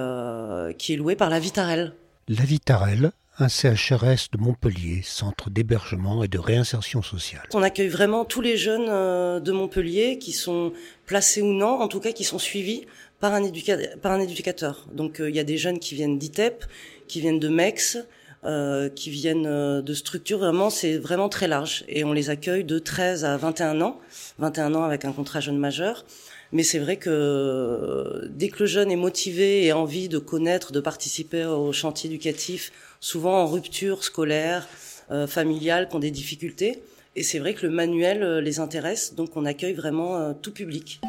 qui 0.79 0.93
est 0.93 0.97
loué 0.97 1.15
par 1.15 1.31
la 1.31 1.39
Vitarelle. 1.39 1.95
La 2.27 2.43
Vitarelle, 2.43 3.13
un 3.41 3.49
CHRS 3.49 4.31
de 4.33 4.39
Montpellier, 4.39 5.01
centre 5.03 5.51
d'hébergement 5.51 6.23
et 6.23 6.29
de 6.29 6.39
réinsertion 6.39 7.03
sociale. 7.03 7.43
On 7.55 7.63
accueille 7.63 7.89
vraiment 7.89 8.25
tous 8.25 8.41
les 8.41 8.57
jeunes 8.57 8.89
euh, 8.89 9.41
de 9.41 9.53
Montpellier 9.53 10.19
qui 10.19 10.33
sont 10.33 10.73
placés 11.07 11.43
ou 11.43 11.53
non, 11.53 11.81
en 11.81 11.89
tout 11.89 12.01
cas 12.01 12.13
qui 12.13 12.25
sont 12.25 12.39
suivis 12.39 12.87
par 13.19 13.35
un, 13.35 13.43
éducateur. 13.43 14.87
Donc 14.93 15.21
euh, 15.21 15.31
il 15.31 15.37
y 15.37 15.39
a 15.39 15.45
des 15.45 15.59
jeunes 15.59 15.79
qui 15.79 15.95
viennent 15.95 16.19
d'ITEP, 16.19 16.65
qui 17.09 17.21
viennent 17.21 17.39
de 17.39 17.49
MEX, 17.49 17.99
euh, 18.45 18.89
qui 18.89 19.11
viennent 19.11 19.83
de 19.83 19.95
structures, 19.95 20.39
vraiment 20.39 20.71
c'est 20.71 20.97
vraiment 20.97 21.29
très 21.29 21.49
large. 21.49 21.85
Et 21.89 22.05
on 22.05 22.13
les 22.13 22.31
accueille 22.31 22.65
de 22.65 22.79
13 22.79 23.25
à 23.25 23.37
21 23.37 23.81
ans, 23.81 24.01
21 24.39 24.75
ans 24.75 24.85
avec 24.85 25.05
un 25.05 25.13
contrat 25.13 25.41
jeune 25.41 25.59
majeur. 25.59 26.05
Mais 26.53 26.65
c'est 26.65 26.81
vrai 26.81 26.97
que 26.97 28.29
dès 28.31 28.49
que 28.49 28.61
le 28.61 28.67
jeune 28.67 28.91
est 28.91 28.97
motivé 28.97 29.65
et 29.65 29.71
a 29.71 29.79
envie 29.79 30.09
de 30.09 30.19
connaître, 30.19 30.73
de 30.73 30.81
participer 30.81 31.45
au 31.45 31.73
chantier 31.73 32.11
éducatif, 32.11 32.73
souvent 32.99 33.43
en 33.43 33.47
rupture 33.47 34.03
scolaire, 34.03 34.67
euh, 35.11 35.27
familiale, 35.27 35.89
qui 35.89 35.97
ont 35.97 36.01
des 36.01 36.11
difficultés, 36.11 36.83
et 37.17 37.23
c'est 37.23 37.39
vrai 37.39 37.55
que 37.55 37.67
le 37.67 37.73
manuel 37.73 38.23
euh, 38.23 38.41
les 38.41 38.61
intéresse, 38.61 39.15
donc 39.15 39.37
on 39.37 39.45
accueille 39.45 39.75
vraiment 39.75 40.17
euh, 40.17 40.33
tout 40.41 40.53
public. 40.53 41.01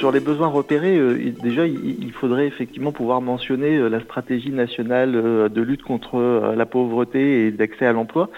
Sur 0.00 0.12
les 0.12 0.20
besoins 0.20 0.48
repérés, 0.48 0.96
euh, 0.96 1.30
déjà, 1.42 1.66
il, 1.66 2.10
faudrait 2.12 2.46
effectivement 2.46 2.90
pouvoir 2.90 3.20
mentionner 3.20 3.76
euh, 3.76 3.88
la 3.88 4.00
stratégie 4.00 4.50
nationale 4.50 5.14
euh, 5.14 5.50
de 5.50 5.60
lutte 5.60 5.82
contre 5.82 6.54
la 6.56 6.64
pauvreté 6.64 7.44
et 7.44 7.50
d'accès 7.50 7.84
à 7.84 7.92
l'emploi, 7.92 8.30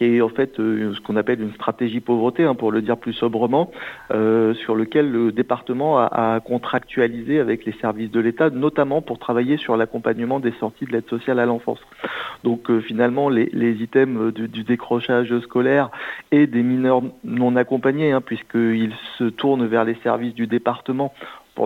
qui 0.00 0.16
est 0.16 0.22
en 0.22 0.30
fait 0.30 0.56
ce 0.56 0.98
qu'on 1.00 1.16
appelle 1.16 1.42
une 1.42 1.52
stratégie 1.52 2.00
pauvreté, 2.00 2.44
hein, 2.44 2.54
pour 2.54 2.72
le 2.72 2.80
dire 2.80 2.96
plus 2.96 3.12
sobrement, 3.12 3.70
sur 4.08 4.74
lequel 4.74 5.10
le 5.12 5.30
département 5.30 5.98
a, 5.98 6.40
contractualisé 6.40 7.38
avec 7.38 7.66
les 7.66 7.72
services 7.80 8.10
de 8.10 8.18
l'État, 8.18 8.48
notamment 8.48 9.02
pour 9.02 9.18
travailler 9.18 9.58
sur 9.58 9.76
l'accompagnement 9.76 10.40
des 10.40 10.52
sorties 10.52 10.86
de 10.86 10.92
l'aide 10.92 11.08
sociale 11.08 11.38
à 11.38 11.44
l'enfance. 11.44 11.80
Donc 12.44 12.70
finalement, 12.80 13.28
les, 13.28 13.50
items 13.82 14.32
du, 14.32 14.64
décrochage 14.64 15.38
scolaire 15.40 15.90
et 16.32 16.46
des 16.46 16.62
mineurs 16.62 17.02
non 17.24 17.54
accompagnés, 17.56 18.12
hein, 18.12 18.22
puisqu'ils 18.22 18.94
se 19.18 19.24
tournent 19.24 19.66
vers 19.66 19.84
les 19.84 19.96
services 20.02 20.34
du 20.34 20.46
département 20.46 21.12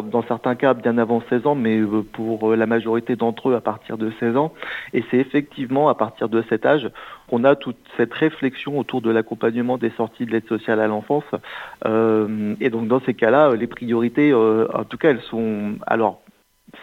dans 0.03 0.23
certains 0.23 0.55
cas 0.55 0.75
bien 0.75 0.99
avant 0.99 1.23
16 1.29 1.47
ans, 1.47 1.55
mais 1.55 1.79
euh, 1.79 2.03
pour 2.03 2.51
euh, 2.53 2.57
la 2.57 2.67
majorité 2.67 3.17
d'entre 3.17 3.51
eux 3.51 3.55
à 3.55 3.61
partir 3.61 3.99
de 3.99 4.11
16 4.21 4.37
ans. 4.37 4.53
Et 4.93 5.05
c'est 5.11 5.19
effectivement 5.19 5.89
à 5.89 5.95
partir 5.95 6.29
de 6.29 6.43
cet 6.49 6.67
âge 6.67 6.91
qu'on 7.29 7.45
a 7.45 7.57
toute 7.57 7.77
cette 7.97 8.13
réflexion 8.13 8.79
autour 8.79 9.01
de 9.01 9.11
l'accompagnement 9.11 9.79
des 9.79 9.91
sorties 9.91 10.27
de 10.27 10.33
l'aide 10.33 10.49
sociale 10.49 10.81
à 10.81 10.87
l'enfance. 10.87 11.25
Euh, 11.87 12.55
et 12.61 12.71
donc 12.71 12.89
dans 12.89 13.01
ces 13.01 13.15
cas-là, 13.15 13.55
les 13.55 13.67
priorités, 13.67 14.35
en 14.35 14.85
tout 14.85 14.99
cas, 14.99 15.11
elles 15.11 15.23
sont 15.23 15.75
alors 15.87 16.21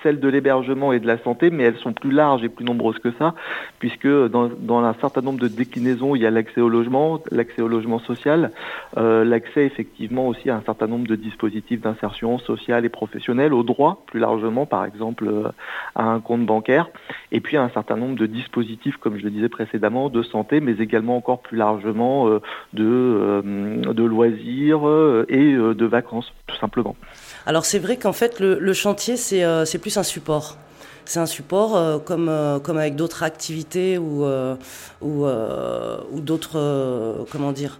celles 0.03 0.19
de 0.19 0.27
l'hébergement 0.27 0.93
et 0.93 0.99
de 0.99 1.07
la 1.07 1.17
santé, 1.17 1.49
mais 1.49 1.63
elles 1.63 1.77
sont 1.77 1.93
plus 1.93 2.11
larges 2.11 2.43
et 2.43 2.49
plus 2.49 2.65
nombreuses 2.65 2.99
que 2.99 3.11
ça, 3.17 3.33
puisque 3.79 4.07
dans, 4.07 4.49
un 4.83 4.93
certain 4.95 5.21
nombre 5.21 5.39
de 5.39 5.47
déclinaisons, 5.47 6.15
il 6.15 6.21
y 6.21 6.25
a 6.25 6.31
l'accès 6.31 6.61
au 6.61 6.69
logement, 6.69 7.21
l'accès 7.31 7.61
au 7.61 7.67
logement 7.67 7.99
social, 7.99 8.51
euh, 8.97 9.23
l'accès 9.23 9.65
effectivement 9.65 10.27
aussi 10.27 10.49
à 10.49 10.55
un 10.55 10.61
certain 10.61 10.87
nombre 10.87 11.07
de 11.07 11.15
dispositifs 11.15 11.81
d'insertion 11.81 12.39
sociale 12.39 12.85
et 12.85 12.89
professionnelle, 12.89 13.53
au 13.53 13.63
droit 13.63 14.03
plus 14.07 14.19
largement, 14.19 14.65
par 14.65 14.85
exemple 14.85 15.27
euh, 15.27 15.49
à 15.95 16.03
un 16.03 16.19
compte 16.19 16.45
bancaire, 16.45 16.89
et 17.31 17.39
puis 17.39 17.57
un 17.57 17.69
certain 17.69 17.95
nombre 17.95 18.15
de 18.15 18.25
dispositifs, 18.25 18.97
comme 18.97 19.17
je 19.17 19.23
le 19.23 19.29
disais 19.29 19.49
précédemment, 19.49 20.09
de 20.09 20.23
santé, 20.23 20.59
mais 20.59 20.73
également 20.73 21.17
encore 21.17 21.41
plus 21.41 21.57
largement 21.57 22.27
euh, 22.27 22.39
de 22.73 24.03
loisirs 24.03 24.81
et 25.27 25.53
de 25.53 25.85
vacances, 25.85 26.33
tout 26.47 26.55
simplement. 26.57 26.95
Alors 27.45 27.65
c'est 27.65 27.79
vrai 27.79 27.97
qu'en 27.97 28.13
fait 28.13 28.39
le, 28.39 28.73
chantier 28.73 29.15
euh, 29.33 29.65
c'est 29.65 29.79
plus 29.79 29.97
un 29.97 30.03
support. 30.03 30.57
C'est 31.05 31.19
un 31.19 31.25
support 31.25 31.75
euh, 31.75 31.97
comme, 31.97 32.29
euh, 32.29 32.59
comme 32.59 32.77
avec 32.77 32.95
d'autres 32.95 33.23
activités 33.23 33.97
ou, 33.97 34.23
ou, 35.01 35.25
ou 35.25 36.19
d'autres 36.19 37.25
comment 37.31 37.51
dire 37.51 37.79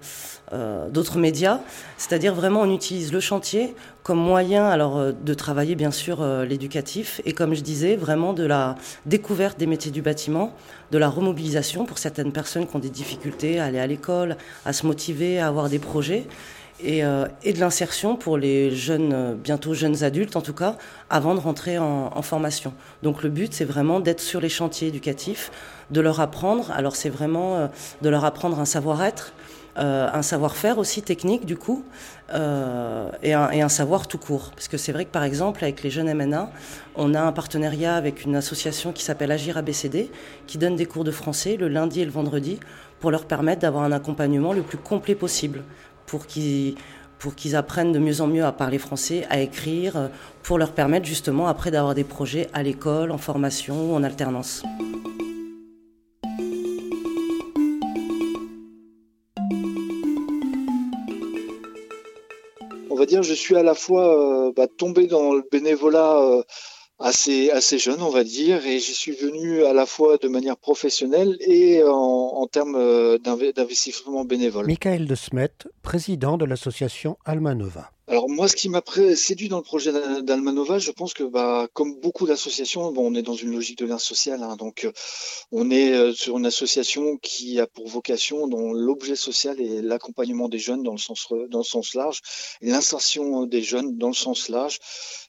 d'autres 0.89 1.17
médias. 1.17 1.61
C'est-à-dire 1.97 2.33
vraiment 2.33 2.61
on 2.61 2.73
utilise 2.73 3.13
le 3.13 3.19
chantier 3.21 3.73
comme 4.03 4.17
moyen 4.17 4.65
alors 4.65 5.13
de 5.13 5.33
travailler 5.33 5.75
bien 5.75 5.91
sûr 5.91 6.25
l'éducatif 6.43 7.21
et 7.23 7.31
comme 7.31 7.53
je 7.53 7.61
disais 7.61 7.95
vraiment 7.95 8.33
de 8.33 8.43
la 8.43 8.75
découverte 9.05 9.57
des 9.59 9.67
métiers 9.67 9.91
du 9.91 10.01
bâtiment, 10.01 10.53
de 10.91 10.97
la 10.97 11.07
remobilisation 11.07 11.85
pour 11.85 11.99
certaines 11.99 12.33
personnes 12.33 12.67
qui 12.67 12.75
ont 12.75 12.79
des 12.79 12.89
difficultés 12.89 13.61
à 13.61 13.65
aller 13.65 13.79
à 13.79 13.87
l'école, 13.87 14.35
à 14.65 14.73
se 14.73 14.85
motiver, 14.85 15.39
à 15.39 15.47
avoir 15.47 15.69
des 15.69 15.79
projets 15.79 16.25
euh, 16.83 17.27
et, 17.43 17.53
de 17.53 17.59
l'insertion 17.59 18.15
pour 18.15 18.38
les 18.38 18.75
jeunes, 18.75 19.13
euh, 19.13 19.33
bientôt 19.35 19.73
jeunes 19.73 20.03
adultes 20.03 20.35
en 20.35 20.41
tout 20.41 20.53
cas, 20.53 20.77
avant 21.09 21.35
de 21.35 21.39
rentrer 21.39 21.77
en, 21.77 22.21
formation. 22.21 22.73
Donc 23.03 23.23
le 23.23 23.29
but, 23.29 23.53
c'est 23.53 23.65
vraiment 23.65 24.00
d'être 24.00 24.19
sur 24.19 24.41
les 24.41 24.50
chantiers 24.50 24.88
éducatifs, 24.88 25.51
de 25.91 26.01
leur 26.01 26.19
apprendre. 26.21 26.71
Alors 26.71 26.95
c'est 26.95 27.09
vraiment 27.09 27.55
euh, 27.55 27.67
de 28.01 28.09
leur 28.09 28.25
apprendre 28.25 28.59
un 28.59 28.65
savoir-être, 28.65 29.33
un 29.77 30.21
savoir-faire 30.21 30.79
aussi 30.79 31.01
technique 31.01 31.45
du 31.45 31.55
coup, 31.55 31.85
et, 32.33 33.33
un, 33.33 33.50
et, 33.51 33.61
un, 33.61 33.69
savoir 33.69 34.05
tout 34.05 34.17
court. 34.17 34.51
Parce 34.53 34.67
que 34.67 34.75
c'est 34.75 34.91
vrai 34.91 35.05
que 35.05 35.11
par 35.11 35.23
exemple, 35.23 35.63
avec 35.63 35.81
les 35.81 35.89
jeunes 35.89 36.13
MNA, 36.13 36.51
on 36.95 37.13
a 37.13 37.21
un 37.21 37.31
partenariat 37.31 37.95
avec 37.95 38.25
une 38.25 38.35
association 38.35 38.91
qui 38.91 39.01
s'appelle 39.01 39.31
Agir 39.31 39.57
ABCD, 39.57 40.11
qui 40.45 40.57
donne 40.57 40.75
des 40.75 40.85
cours 40.85 41.05
de 41.05 41.11
français 41.11 41.55
le 41.55 41.69
lundi 41.69 42.01
et 42.01 42.05
le 42.05 42.11
vendredi 42.11 42.59
pour 43.00 43.11
leur 43.11 43.25
permettre 43.25 43.61
d'avoir 43.61 43.85
un 43.85 43.93
accompagnement 43.93 44.51
le 44.51 44.61
plus 44.61 44.77
complet 44.77 45.15
possible 45.15 45.63
pour 46.11 46.25
qu'ils 47.35 47.55
apprennent 47.55 47.93
de 47.93 47.99
mieux 47.99 48.19
en 48.19 48.27
mieux 48.27 48.43
à 48.43 48.51
parler 48.51 48.77
français, 48.77 49.25
à 49.29 49.39
écrire, 49.39 50.09
pour 50.43 50.57
leur 50.57 50.73
permettre 50.73 51.05
justement 51.05 51.47
après 51.47 51.71
d'avoir 51.71 51.95
des 51.95 52.03
projets 52.03 52.47
à 52.53 52.63
l'école, 52.63 53.11
en 53.11 53.17
formation 53.17 53.91
ou 53.91 53.95
en 53.95 54.03
alternance. 54.03 54.63
On 62.89 62.95
va 62.95 63.05
dire, 63.05 63.23
je 63.23 63.33
suis 63.33 63.55
à 63.55 63.63
la 63.63 63.73
fois 63.73 64.47
euh, 64.47 64.51
bah, 64.55 64.67
tombé 64.67 65.07
dans 65.07 65.33
le 65.33 65.43
bénévolat 65.49 66.17
euh, 66.17 66.43
assez, 67.01 67.51
assez 67.51 67.77
jeune, 67.77 68.01
on 68.01 68.10
va 68.10 68.24
dire, 68.24 68.65
et 68.65 68.79
j'y 68.79 68.93
suis 68.93 69.13
venu 69.13 69.63
à 69.65 69.74
la 69.74 69.86
fois 69.86 70.17
de 70.17 70.27
manière 70.27 70.58
professionnelle 70.58 71.38
et 71.41 71.84
en, 71.84 71.89
en 71.91 72.48
termes 72.48 72.75
euh, 72.75 73.17
d'investissement 73.17 74.24
bénévole. 74.25 74.67
Michael 74.67 75.08
de 75.08 75.15
Smet, 75.15 75.51
président 75.81 76.38
de 76.38 76.46
l'association 76.46 77.17
Almanova. 77.25 77.91
Alors 78.11 78.27
moi, 78.27 78.49
ce 78.49 78.57
qui 78.57 78.67
m'a 78.67 78.81
séduit 79.15 79.47
dans 79.47 79.55
le 79.55 79.63
projet 79.63 79.93
d'Almanova, 80.21 80.79
je 80.79 80.91
pense 80.91 81.13
que 81.13 81.23
bah, 81.23 81.69
comme 81.71 81.97
beaucoup 82.01 82.27
d'associations, 82.27 82.91
bon, 82.91 83.09
on 83.09 83.15
est 83.15 83.21
dans 83.21 83.35
une 83.35 83.53
logique 83.53 83.77
de 83.77 83.85
lien 83.85 83.97
social, 83.97 84.43
hein, 84.43 84.57
donc 84.57 84.83
euh, 84.83 84.91
on 85.53 85.71
est 85.71 85.93
euh, 85.93 86.11
sur 86.11 86.37
une 86.37 86.45
association 86.45 87.15
qui 87.15 87.57
a 87.61 87.67
pour 87.67 87.87
vocation, 87.87 88.49
dont 88.49 88.73
l'objet 88.73 89.15
social 89.15 89.61
est 89.61 89.81
l'accompagnement 89.81 90.49
des 90.49 90.59
jeunes 90.59 90.83
dans 90.83 90.91
le 90.91 90.97
sens 90.97 91.25
dans 91.49 91.59
le 91.59 91.63
sens 91.63 91.93
large, 91.93 92.19
l'insertion 92.59 93.45
des 93.45 93.61
jeunes 93.61 93.97
dans 93.97 94.09
le 94.09 94.13
sens 94.13 94.49
large, 94.49 94.79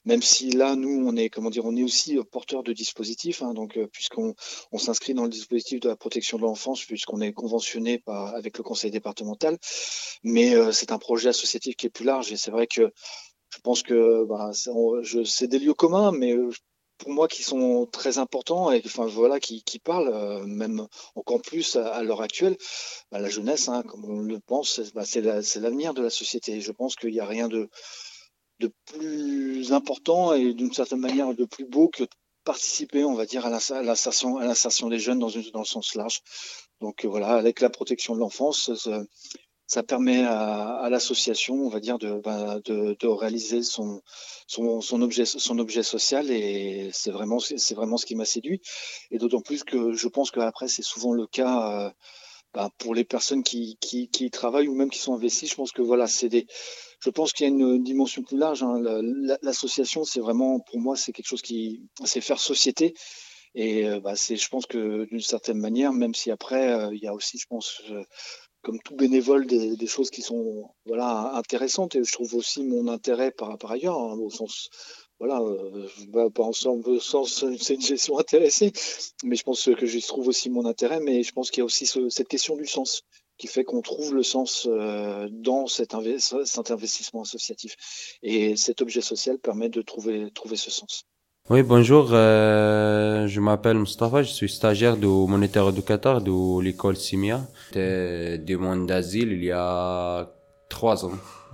même 0.03 0.21
si 0.21 0.51
là, 0.51 0.75
nous, 0.75 1.07
on 1.07 1.15
est 1.15 1.29
comment 1.29 1.51
dire, 1.51 1.63
on 1.63 1.77
est 1.77 1.83
aussi 1.83 2.17
euh, 2.17 2.23
porteur 2.25 2.63
de 2.63 2.73
dispositifs, 2.73 3.41
hein, 3.43 3.53
puisqu'on 3.93 4.35
on, 4.73 4.77
s'inscrit 4.77 5.13
dans 5.13 5.23
le 5.23 5.29
dispositif 5.29 5.79
de 5.79 5.87
la 5.87 5.95
protection 5.95 6.37
de 6.37 6.43
l'enfance, 6.43 6.83
puisqu'on 6.83 7.21
est 7.21 7.31
conventionné 7.31 8.03
avec 8.07 8.57
le 8.57 8.63
conseil 8.65 8.91
départemental, 8.91 9.57
mais 10.23 10.53
c'est 10.73 10.91
un 10.91 10.97
projet 10.97 11.29
associatif 11.29 11.77
qui 11.77 11.85
est 11.85 11.89
plus 11.89 12.03
large 12.03 12.33
et 12.33 12.35
c'est 12.35 12.51
vrai 12.51 12.67
je 12.75 13.59
pense 13.61 13.83
que 13.83 14.25
bah, 14.25 14.51
c'est 15.25 15.47
des 15.47 15.59
lieux 15.59 15.73
communs, 15.73 16.11
mais 16.11 16.33
euh, 16.33 16.49
pour 16.97 17.11
moi 17.11 17.27
qui 17.27 17.43
sont 17.43 17.87
très 17.91 18.17
importants 18.17 18.71
et 18.71 18.81
enfin 18.85 19.05
voilà 19.05 19.39
qui, 19.39 19.63
parlent 19.83 20.13
euh, 20.13 20.45
même 20.45 20.87
encore 21.15 21.41
plus 21.41 21.75
à, 21.75 22.01
l'heure 22.03 22.21
actuelle 22.21 22.57
bah, 23.11 23.19
la 23.19 23.29
jeunesse 23.29 23.67
hein, 23.67 23.83
comme 23.83 24.05
on 24.05 24.19
le 24.21 24.39
pense 24.39 24.79
bah, 24.93 25.03
c'est 25.05 25.21
l'avenir 25.21 25.93
de 25.93 26.01
la 26.01 26.09
société. 26.09 26.61
Je 26.61 26.71
pense 26.71 26.95
qu'il 26.95 27.11
n'y 27.11 27.19
a 27.19 27.25
rien 27.25 27.47
de 27.47 27.69
plus 28.85 29.73
important 29.73 30.33
et 30.33 30.53
d'une 30.53 30.71
certaine 30.71 31.01
manière 31.01 31.33
de 31.33 31.45
plus 31.45 31.65
beau 31.65 31.89
que 31.89 32.03
participer 32.45 33.03
on 33.03 33.13
va 33.13 33.25
dire 33.25 33.45
à 33.45 33.49
l'insertion 33.49 34.37
à 34.37 34.45
l'insertion 34.45 34.87
des 34.87 34.99
jeunes 34.99 35.19
dans, 35.19 35.29
une, 35.29 35.49
dans 35.51 35.59
le 35.59 35.65
sens 35.65 35.95
large. 35.95 36.21
Donc 36.81 37.05
voilà 37.05 37.29
avec 37.29 37.59
la 37.59 37.69
protection 37.69 38.15
de 38.15 38.19
l'enfance 38.19 38.69
ça 39.67 39.83
permet 39.83 40.23
à, 40.23 40.87
l'association, 40.89 41.55
on 41.55 41.69
va 41.69 41.79
dire, 41.79 41.97
ben, 41.97 42.59
de, 42.65 42.95
de, 42.99 43.07
réaliser 43.07 43.63
son, 43.63 44.01
objet, 44.91 45.25
social 45.83 46.29
et 46.29 46.89
c'est 46.93 47.11
vraiment, 47.11 47.39
c'est 47.39 47.73
vraiment 47.73 47.97
ce 47.97 48.05
qui 48.05 48.15
m'a 48.15 48.25
séduit. 48.25 48.61
Et 49.11 49.17
d'autant 49.17 49.41
plus 49.41 49.63
que 49.63 49.93
je 49.93 50.07
pense 50.07 50.31
qu'après, 50.31 50.67
c'est 50.67 50.83
souvent 50.83 51.13
le 51.13 51.27
cas 51.27 51.85
euh, 51.85 51.91
ben, 52.53 52.69
pour 52.77 52.93
les 52.93 53.03
personnes 53.05 53.43
qui, 53.43 53.77
qui, 53.79 54.29
travaillent 54.31 54.67
ou 54.67 54.75
même 54.75 54.89
qui 54.89 54.99
sont 54.99 55.15
investies. 55.15 55.47
Je 55.47 55.55
pense 55.55 55.71
que 55.71 55.81
voilà, 55.81 56.07
c'est 56.07 56.29
des, 56.29 56.45
je 56.99 57.09
pense 57.09 57.33
qu'il 57.33 57.45
y 57.45 57.49
a 57.49 57.53
une 57.53 57.83
dimension 57.83 58.21
plus 58.21 58.37
large. 58.37 58.63
Hein. 58.63 58.79
L'association, 59.41 60.03
c'est 60.03 60.19
vraiment, 60.19 60.59
pour 60.59 60.79
moi, 60.79 60.95
c'est 60.95 61.13
quelque 61.13 61.27
chose 61.27 61.41
qui, 61.41 61.81
c'est 62.03 62.21
faire 62.21 62.39
société. 62.39 62.93
Et 63.55 63.87
euh, 63.87 63.99
bah, 63.99 64.15
c'est, 64.15 64.35
je 64.35 64.49
pense 64.49 64.65
que 64.65 65.05
d'une 65.05 65.21
certaine 65.21 65.59
manière, 65.59 65.93
même 65.93 66.15
si 66.15 66.31
après, 66.31 66.71
euh, 66.73 66.89
il 66.93 67.01
y 67.03 67.07
a 67.07 67.13
aussi, 67.13 67.37
je 67.37 67.45
pense, 67.47 67.83
comme 68.63 68.79
tout 68.79 68.95
bénévole, 68.95 69.45
des, 69.45 69.87
choses 69.87 70.09
qui 70.09 70.21
sont 70.21 70.69
voilà 70.85 71.33
intéressantes. 71.35 71.95
Et 71.95 72.03
je 72.03 72.11
trouve 72.11 72.35
aussi 72.35 72.63
mon 72.63 72.87
intérêt 72.87 73.31
par, 73.31 73.57
ailleurs, 73.69 73.99
hein, 73.99 74.17
au 74.17 74.29
sens 74.29 74.69
voilà, 75.19 75.39
euh, 75.39 76.29
pas 76.31 76.43
en 76.43 76.51
sens 76.53 77.45
c'est 77.59 77.75
une 77.75 77.81
gestion 77.81 78.17
intéressée, 78.19 78.73
mais 79.23 79.35
je 79.35 79.43
pense 79.43 79.63
que 79.63 79.85
j'y 79.85 80.01
trouve 80.01 80.27
aussi 80.27 80.49
mon 80.49 80.65
intérêt. 80.65 80.99
Mais 80.99 81.23
je 81.23 81.31
pense 81.31 81.51
qu'il 81.51 81.59
y 81.59 81.61
a 81.61 81.65
aussi 81.65 81.85
cette 81.85 82.27
question 82.27 82.55
du 82.55 82.65
sens 82.65 83.03
qui 83.37 83.47
fait 83.47 83.63
qu'on 83.63 83.81
trouve 83.81 84.13
le 84.13 84.23
sens 84.23 84.67
euh, 84.69 85.27
dans 85.31 85.67
cet, 85.67 85.95
cet, 86.19 86.71
investissement 86.71 87.21
associatif. 87.21 87.75
Et 88.21 88.55
cet 88.55 88.81
objet 88.81 89.01
social 89.01 89.39
permet 89.39 89.69
de 89.69 89.81
trouver, 89.81 90.31
trouver 90.31 90.55
ce 90.55 90.71
sens. 90.71 91.05
Oui, 91.49 91.61
bonjour. 91.61 92.07
Euh, 92.13 93.27
je 93.27 93.41
m'appelle 93.41 93.77
Mustafa. 93.77 94.23
Je 94.23 94.31
suis 94.31 94.47
stagiaire 94.47 94.95
de 94.95 95.07
moniteur 95.07 95.67
éducateur 95.67 96.21
de 96.21 96.61
l'école 96.61 96.95
Simia. 96.95 97.41
J'étais 97.67 98.37
demande 98.37 98.87
d'asile 98.87 99.33
il 99.33 99.43
y 99.43 99.51
a 99.51 100.31
trois 100.69 101.03
ans. 101.03 101.11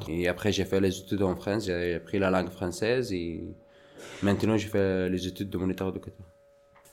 Et 0.08 0.28
après, 0.28 0.52
j'ai 0.52 0.66
fait 0.66 0.80
les 0.80 0.96
études 0.96 1.24
en 1.24 1.36
France. 1.36 1.66
J'ai 1.66 1.96
appris 1.96 2.20
la 2.20 2.30
langue 2.30 2.52
française 2.52 3.12
et 3.12 3.42
maintenant, 4.22 4.58
je 4.58 4.68
fais 4.68 5.10
les 5.10 5.26
études 5.26 5.50
de 5.50 5.58
moniteur 5.58 5.90
éducateur. 5.90 6.28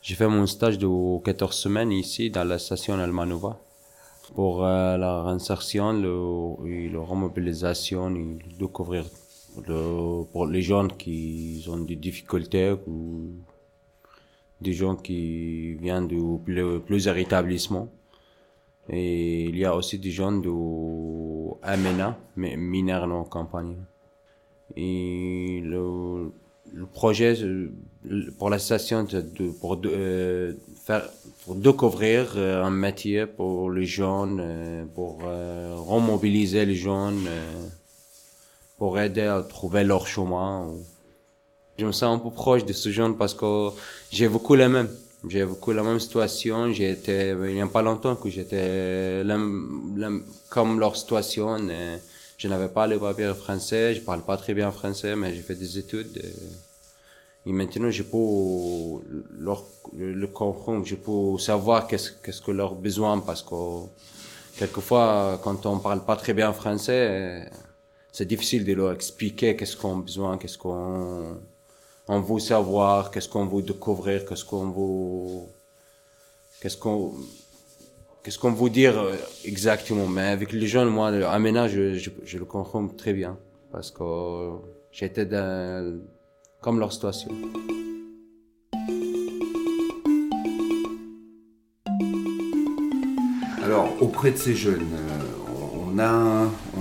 J'ai 0.00 0.14
fait 0.14 0.26
mon 0.28 0.46
stage 0.46 0.78
de 0.78 0.88
14 1.22 1.54
semaines 1.54 1.92
ici 1.92 2.30
dans 2.30 2.44
la 2.44 2.58
station 2.58 2.94
Almanova 2.98 3.60
pour 4.34 4.64
euh, 4.64 4.96
la 4.96 5.22
réinsertion, 5.22 5.92
le, 5.92 6.88
la 6.88 7.00
remobilisation 7.00 8.14
et 8.16 8.38
découvrir 8.58 9.04
pour 10.32 10.46
les 10.46 10.62
gens 10.62 10.88
qui 10.88 11.64
ont 11.68 11.78
des 11.78 11.96
difficultés 11.96 12.74
ou 12.86 13.30
des 14.60 14.72
gens 14.72 14.96
qui 14.96 15.74
viennent 15.74 16.08
de 16.08 16.78
plusieurs 16.78 17.16
établissements. 17.16 17.88
Et 18.88 19.44
il 19.44 19.56
y 19.56 19.64
a 19.64 19.74
aussi 19.74 19.98
des 19.98 20.10
gens 20.10 20.32
de 20.32 20.50
Amena, 21.62 22.16
mais 22.36 22.56
mineurs 22.56 23.06
non 23.06 23.24
campagne. 23.24 23.76
Et 24.76 25.60
le, 25.64 26.30
projet 26.92 27.34
pour 28.38 28.50
la 28.50 28.58
station 28.58 29.04
de, 29.04 29.50
pour 29.60 29.80
euh, 29.84 30.52
faire 30.84 31.08
pour 31.44 31.54
découvrir 31.54 32.34
euh, 32.36 32.64
un 32.64 32.70
métier 32.70 33.26
pour 33.26 33.70
les 33.70 33.86
jeunes, 33.86 34.40
euh, 34.40 34.84
pour 34.94 35.18
remobiliser 35.22 36.64
les 36.66 36.74
jeunes 36.74 37.28
pour 38.76 38.98
aider 38.98 39.22
à 39.22 39.42
trouver 39.42 39.84
leur 39.84 40.06
chemin. 40.06 40.68
Je 41.78 41.86
me 41.86 41.92
sens 41.92 42.16
un 42.16 42.18
peu 42.18 42.30
proche 42.30 42.64
de 42.64 42.72
ce 42.72 42.90
genre 42.90 43.14
parce 43.16 43.34
que 43.34 43.70
j'ai 44.10 44.28
beaucoup 44.28 44.54
la 44.54 44.68
même. 44.68 44.88
J'ai 45.28 45.44
beaucoup 45.44 45.72
la 45.72 45.82
même 45.82 46.00
situation. 46.00 46.72
J'étais, 46.72 47.30
il 47.30 47.54
n'y 47.54 47.60
a 47.60 47.66
pas 47.66 47.82
longtemps 47.82 48.16
que 48.16 48.28
j'étais 48.28 49.22
comme 50.48 50.80
leur 50.80 50.96
situation. 50.96 51.58
Je 52.38 52.48
n'avais 52.48 52.68
pas 52.68 52.86
le 52.86 52.98
papier 52.98 53.32
français, 53.34 53.94
je 53.94 54.00
parle 54.02 54.22
pas 54.22 54.36
très 54.36 54.52
bien 54.52 54.70
français, 54.70 55.16
mais 55.16 55.34
j'ai 55.34 55.40
fait 55.40 55.54
des 55.54 55.78
études. 55.78 56.22
Et, 57.46 57.52
maintenant, 57.52 57.90
je 57.90 58.02
peux 58.02 59.02
leur, 59.38 59.64
le, 59.96 60.26
comprendre, 60.26 60.84
je 60.84 60.96
peux 60.96 61.38
savoir 61.38 61.86
qu'est-ce, 61.86 62.10
qu'est-ce 62.22 62.42
que 62.42 62.50
leurs 62.50 62.74
besoins 62.74 63.20
parce 63.20 63.42
que 63.42 63.54
quelquefois, 64.58 65.40
quand 65.42 65.64
on 65.64 65.78
parle 65.78 66.04
pas 66.04 66.16
très 66.16 66.34
bien 66.34 66.52
français, 66.52 67.48
c'est 68.16 68.24
difficile 68.24 68.64
de 68.64 68.72
leur 68.72 68.92
expliquer 68.92 69.54
qu'est-ce 69.56 69.76
qu'on 69.76 69.98
a 69.98 70.02
besoin, 70.02 70.38
qu'est-ce 70.38 70.56
qu'on 70.56 71.36
on 72.08 72.20
veut 72.22 72.38
savoir, 72.40 73.10
qu'est-ce 73.10 73.28
qu'on 73.28 73.44
veut 73.44 73.60
découvrir, 73.60 74.24
qu'est-ce 74.24 74.42
qu'on 74.42 74.70
veut, 74.70 75.42
qu'est-ce 76.62 76.78
qu'on, 76.78 77.12
qu'est-ce 78.22 78.38
qu'on 78.38 78.52
veut 78.52 78.70
dire 78.70 78.94
exactement. 79.44 80.06
Mais 80.06 80.28
avec 80.28 80.52
les 80.52 80.66
jeunes, 80.66 80.88
moi, 80.88 81.08
Amena, 81.08 81.68
je, 81.68 81.92
je, 82.24 82.38
le 82.38 82.46
comprends 82.46 82.88
très 82.88 83.12
bien 83.12 83.36
parce 83.70 83.90
que 83.90 84.04
j'étais 84.90 85.26
dans, 85.26 86.00
comme 86.62 86.80
leur 86.80 86.94
situation. 86.94 87.32
Alors, 93.62 93.90
auprès 94.00 94.30
de 94.30 94.38
ces 94.38 94.54
jeunes, 94.54 94.88
on, 95.84 95.98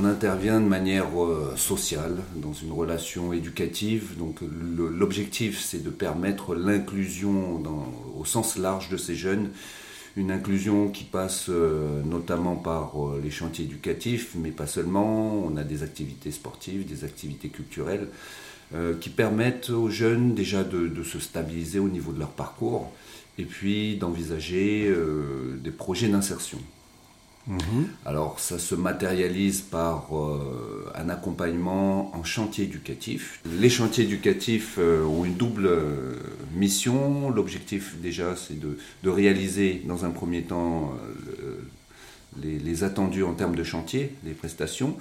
intervient 0.03 0.59
de 0.59 0.65
manière 0.65 1.07
euh, 1.17 1.53
sociale, 1.55 2.17
dans 2.35 2.51
une 2.51 2.73
relation 2.73 3.31
éducative. 3.31 4.17
Donc 4.17 4.39
l'objectif, 4.41 5.61
c'est 5.63 5.81
de 5.81 5.89
permettre 5.89 6.53
l'inclusion 6.53 7.63
au 8.17 8.25
sens 8.25 8.57
large 8.57 8.89
de 8.89 8.97
ces 8.97 9.15
jeunes. 9.15 9.51
Une 10.17 10.31
inclusion 10.31 10.89
qui 10.89 11.05
passe 11.05 11.45
euh, 11.47 12.01
notamment 12.03 12.57
par 12.57 12.91
euh, 13.01 13.21
les 13.23 13.31
chantiers 13.31 13.65
éducatifs, 13.65 14.31
mais 14.35 14.51
pas 14.51 14.67
seulement. 14.67 15.33
On 15.45 15.55
a 15.55 15.63
des 15.63 15.83
activités 15.83 16.31
sportives, 16.31 16.85
des 16.85 17.05
activités 17.05 17.49
culturelles, 17.49 18.09
qui 18.99 19.09
permettent 19.09 19.69
aux 19.69 19.89
jeunes 19.89 20.33
déjà 20.33 20.63
de, 20.63 21.03
se 21.03 21.19
stabiliser 21.19 21.77
au 21.79 21.87
niveau 21.87 22.11
de 22.11 22.19
leur 22.19 22.31
parcours 22.31 22.91
et 23.37 23.45
puis 23.45 23.95
d'envisager 23.95 24.91
des 25.63 25.71
projets 25.71 26.09
d'insertion. 26.09 26.57
Mhm. 27.47 27.87
Alors 28.05 28.39
ça 28.39 28.57
se 28.57 28.73
matérialise 28.73 29.61
par 29.61 30.17
euh, 30.17 30.91
un 30.95 31.09
accompagnement 31.09 32.15
en 32.15 32.23
chantier 32.23 32.65
éducatif. 32.65 33.39
Les 33.59 33.69
chantiers 33.69 34.05
éducatifs 34.05 34.77
euh, 34.79 35.05
ont 35.05 35.25
une 35.25 35.35
double 35.35 35.67
euh, 35.67 36.15
mission. 36.55 37.29
L'objectif 37.29 37.97
déjà 38.01 38.35
c'est 38.35 38.59
de, 38.59 38.77
réaliser 39.09 39.83
dans 39.85 40.05
un 40.05 40.09
premier 40.09 40.41
temps 40.41 40.91
les, 42.41 42.83
attendus 42.83 43.23
en 43.23 43.33
termes 43.33 43.55
de 43.55 43.63
chantier, 43.63 44.11
les 44.25 44.33
prestations. 44.33 44.97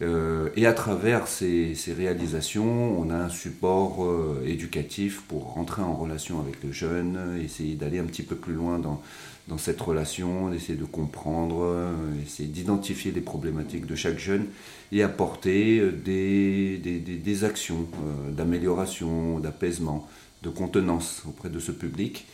et 0.00 0.66
à 0.66 0.72
travers 0.72 1.28
ces, 1.28 1.74
ces, 1.76 1.92
réalisations, 1.94 2.98
on 3.00 3.10
a 3.10 3.14
un 3.14 3.28
support 3.28 4.06
éducatif 4.44 5.22
pour 5.28 5.54
rentrer 5.54 5.82
en 5.82 5.94
relation 5.94 6.40
avec 6.40 6.62
le 6.64 6.72
jeune, 6.72 7.40
essayer 7.42 7.74
d'aller 7.76 8.00
un 8.00 8.04
petit 8.04 8.24
peu 8.24 8.34
plus 8.36 8.54
loin 8.54 8.78
dans, 8.80 9.00
dans 9.48 9.58
cette 9.58 9.80
relation, 9.80 10.50
d'essayer 10.50 10.78
de 10.78 10.84
comprendre, 10.84 11.62
euh, 11.62 11.94
essayer 12.22 12.48
d'identifier 12.48 13.12
les 13.12 13.22
problématiques 13.22 13.86
de 13.86 13.94
chaque 13.94 14.18
jeune 14.18 14.46
et 14.92 15.02
apporter 15.02 15.80
euh, 15.80 15.90
des, 15.90 17.44
actions 17.44 17.88
euh, 18.04 18.30
d'amélioration, 18.30 19.40
d'apaisement, 19.40 20.06
de 20.42 20.50
contenance 20.50 21.22
auprès 21.26 21.48
de 21.48 21.58
ce 21.58 21.72
public. 21.72 22.26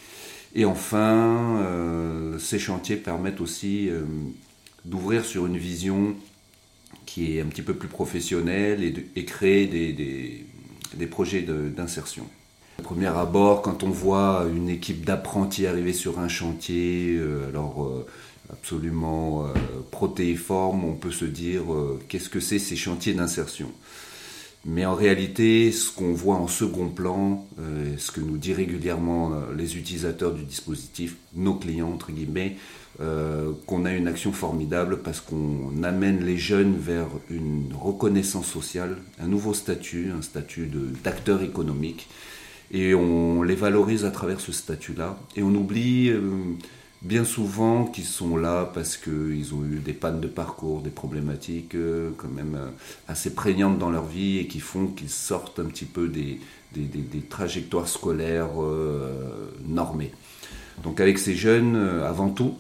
Et 0.57 0.65
enfin, 0.65 1.61
ces 2.39 2.61
chantiers 2.61 2.95
permettent 2.95 3.41
aussi 3.41 3.91
d'ouvrir 4.85 5.25
sur 5.25 5.47
une 5.47 5.57
vision 5.57 6.15
qui 7.07 7.37
est 7.37 7.41
un 7.41 7.47
petit 7.47 7.63
peu 7.63 7.75
plus 7.75 7.89
professionnelle 7.89 8.85
et, 8.85 8.93
de, 8.93 9.03
créer 9.23 9.67
des 9.67 11.07
projets 11.09 11.43
d'insertion. 11.43 12.29
Premier 12.83 13.07
abord, 13.07 13.63
quand 13.63 13.83
on 13.83 13.91
voit 13.91 14.47
une 14.55 14.69
équipe 14.69 15.05
d'apprentis 15.07 15.67
arriver 15.67 15.93
sur 15.93 16.19
un 16.19 16.29
chantier, 16.29 17.15
euh, 17.17 17.49
alors 17.49 17.85
euh, 17.85 18.07
absolument 18.53 19.47
euh, 19.47 19.53
protéiforme, 19.91 20.85
on 20.85 20.95
peut 20.95 21.13
se 21.13 21.25
dire 21.25 21.63
qu'est-ce 22.09 22.29
que 22.29 22.41
c'est 22.41 22.59
ces 22.59 22.77
chantiers 22.77 23.15
d'insertion? 23.15 23.71
Mais 24.67 24.87
en 24.87 24.95
réalité, 24.95 25.71
ce 25.73 25.91
qu'on 25.91 26.15
voit 26.15 26.37
en 26.37 26.49
second 26.49 26.89
plan, 26.89 27.47
ce 27.99 28.11
que 28.11 28.21
nous 28.21 28.39
disent 28.39 28.57
régulièrement 28.57 29.33
les 29.55 29.77
utilisateurs 29.77 30.33
du 30.33 30.43
dispositif, 30.43 31.17
nos 31.35 31.55
clients 31.55 31.93
entre 31.93 32.13
guillemets, 32.13 32.57
qu'on 32.99 33.85
a 33.85 33.93
une 33.93 34.09
action 34.09 34.33
formidable 34.33 35.03
parce 35.03 35.21
qu'on 35.21 35.83
amène 35.83 36.25
les 36.25 36.39
jeunes 36.39 36.79
vers 36.79 37.09
une 37.29 37.75
reconnaissance 37.79 38.47
sociale, 38.47 38.97
un 39.21 39.27
nouveau 39.27 39.53
statut, 39.53 40.11
un 40.19 40.23
statut 40.23 40.71
d'acteur 41.03 41.43
économique 41.43 42.09
et 42.71 42.95
on 42.95 43.43
les 43.43 43.55
valorise 43.55 44.05
à 44.05 44.11
travers 44.11 44.41
ce 44.41 44.53
statut-là. 44.53 45.19
Et 45.37 45.43
on 45.43 45.55
oublie 45.55 46.09
euh, 46.11 46.21
bien 47.03 47.25
souvent 47.25 47.85
qu'ils 47.85 48.05
sont 48.05 48.37
là 48.37 48.71
parce 48.73 48.97
qu'ils 48.97 49.55
ont 49.55 49.65
eu 49.65 49.79
des 49.79 49.93
pannes 49.93 50.21
de 50.21 50.27
parcours, 50.27 50.81
des 50.81 50.91
problématiques 50.91 51.75
euh, 51.75 52.11
quand 52.17 52.31
même 52.31 52.57
euh, 52.57 52.71
assez 53.09 53.35
prégnantes 53.35 53.79
dans 53.79 53.91
leur 53.91 54.07
vie 54.07 54.39
et 54.39 54.47
qui 54.47 54.61
font 54.61 54.87
qu'ils 54.87 55.11
sortent 55.11 55.61
un 55.61 55.67
petit 55.67 55.85
peu 55.85 56.09
des, 56.09 56.41
des, 56.73 56.83
des, 56.83 57.21
trajectoires 57.21 57.89
scolaires 57.89 58.51
normées. 59.65 60.11
Donc 60.83 61.01
avec 61.01 61.19
ces 61.19 61.37
jeunes, 61.37 61.77
avant 61.77 62.31
tout, 62.31 62.57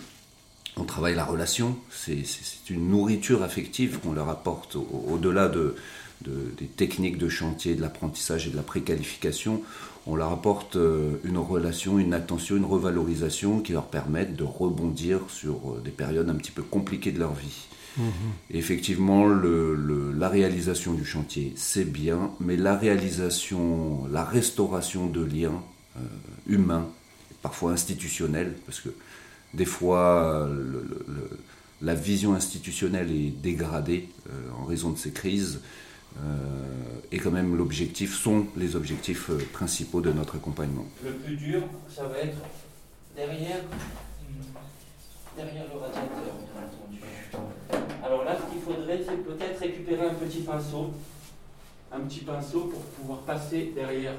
on 0.76 0.84
travaille 0.84 1.14
la 1.14 1.24
relation, 1.24 1.76
c'est 1.90 2.24
une 2.70 2.90
nourriture 2.90 3.42
affective 3.42 3.98
qu'on 3.98 4.12
leur 4.12 4.28
apporte 4.28 4.76
au-delà 4.76 5.48
de, 5.48 5.74
de, 6.22 6.32
des 6.58 6.66
techniques 6.66 7.18
de 7.18 7.28
chantier, 7.28 7.74
de 7.74 7.80
l'apprentissage 7.80 8.46
et 8.46 8.50
de 8.50 8.56
la 8.56 8.62
préqualification 8.62 9.62
on 10.06 10.16
leur 10.16 10.32
apporte 10.32 10.76
euh, 10.76 11.16
une 11.24 11.38
relation, 11.38 11.98
une 11.98 12.12
attention, 12.12 12.56
une 12.56 12.64
revalorisation 12.64 13.60
qui 13.60 13.72
leur 13.72 13.86
permettent 13.86 14.36
de 14.36 14.44
rebondir 14.44 15.20
sur 15.28 15.54
euh, 15.54 15.80
des 15.82 15.90
périodes 15.90 16.28
un 16.28 16.34
petit 16.34 16.50
peu 16.50 16.62
compliquées 16.62 17.12
de 17.12 17.18
leur 17.18 17.32
vie. 17.32 17.66
Mhm. 17.96 18.12
Effectivement, 18.50 19.26
la 19.28 20.28
réalisation 20.28 20.94
du 20.94 21.04
chantier, 21.04 21.52
c'est 21.56 21.90
bien, 21.90 22.32
mais 22.40 22.56
la 22.56 22.76
réalisation, 22.76 24.06
la 24.10 24.24
restauration 24.24 25.06
de 25.06 25.24
liens 25.24 25.62
euh, 25.96 26.00
humains, 26.48 26.86
parfois 27.40 27.72
institutionnels, 27.72 28.54
parce 28.66 28.80
que 28.80 28.90
des 29.54 29.64
fois, 29.64 30.50
la 31.80 31.94
vision 31.94 32.34
institutionnelle 32.34 33.12
est 33.12 33.30
dégradée 33.30 34.08
en 34.60 34.64
raison 34.64 34.90
de 34.90 34.98
ces 34.98 35.12
crises. 35.12 35.60
Euh, 36.18 37.00
et 37.10 37.18
quand 37.18 37.30
même 37.30 37.56
l'objectif 37.56 38.16
sont 38.16 38.46
les 38.56 38.76
objectifs 38.76 39.30
euh, 39.30 39.38
principaux 39.52 40.00
de 40.00 40.12
notre 40.12 40.36
accompagnement. 40.36 40.84
Le 41.04 41.12
plus 41.12 41.36
dur, 41.36 41.62
ça 41.88 42.04
va 42.04 42.18
être 42.18 42.38
derrière, 43.16 43.60
derrière 45.36 45.64
le 45.72 45.80
radiateur, 45.80 46.34
bien 46.52 46.62
entendu. 46.62 47.00
Alors 48.04 48.24
là, 48.24 48.36
ce 48.36 48.52
qu'il 48.52 48.62
faudrait, 48.62 49.00
c'est 49.04 49.24
peut-être 49.24 49.60
récupérer 49.60 50.08
un 50.08 50.14
petit 50.14 50.40
pinceau, 50.40 50.92
un 51.92 52.00
petit 52.00 52.20
pinceau 52.20 52.60
pour 52.66 52.80
pouvoir 52.80 53.20
passer 53.20 53.72
derrière 53.74 54.14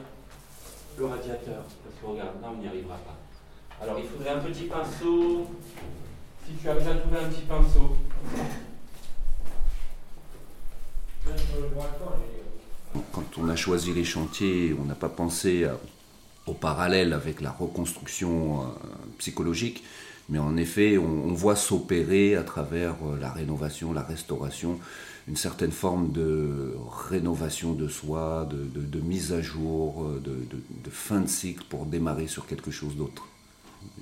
le 0.98 1.06
radiateur. 1.06 1.64
Parce 1.64 1.96
que 2.02 2.06
regarde, 2.06 2.42
là 2.42 2.52
on 2.54 2.62
n'y 2.62 2.68
arrivera 2.68 2.96
pas. 2.96 3.18
Alors 3.82 4.00
il 4.00 4.06
faudrait 4.06 4.32
un 4.32 4.40
petit 4.40 4.66
pinceau. 4.66 5.48
Si 6.46 6.54
tu 6.62 6.70
arrives 6.70 6.88
à 6.88 6.96
trouver 6.96 7.18
un 7.20 7.30
petit 7.30 7.42
pinceau. 7.42 7.96
Quand 13.12 13.38
on 13.38 13.50
a 13.50 13.56
choisi 13.56 13.94
les 13.94 14.04
chantiers, 14.04 14.76
on 14.80 14.86
n'a 14.86 14.96
pas 14.96 15.10
pensé 15.10 15.68
au 16.48 16.54
parallèle 16.54 17.14
avec 17.14 17.42
la 17.42 17.52
reconstruction 17.52 18.62
euh, 18.62 18.66
psychologique, 19.18 19.84
mais 20.30 20.40
en 20.40 20.58
effet, 20.58 20.98
on, 20.98 21.34
voit 21.34 21.56
s'opérer 21.56 22.36
à 22.36 22.44
travers 22.44 22.96
euh, 23.04 23.18
la 23.20 23.32
rénovation, 23.32 23.94
la 23.94 24.02
restauration, 24.02 24.80
une 25.28 25.36
certaine 25.36 25.72
forme 25.72 26.12
de 26.12 26.76
rénovation 27.10 27.74
de 27.74 27.88
soi, 27.88 28.48
de, 28.52 29.00
mise 29.00 29.34
à 29.34 29.42
jour, 29.42 30.04
euh, 30.04 30.22
de, 30.24 30.90
fin 30.90 31.22
de 31.22 31.28
cycle 31.28 31.64
pour 31.70 31.86
démarrer 31.86 32.28
sur 32.28 32.48
quelque 32.48 32.72
chose 32.72 32.96
d'autre. 32.96 33.28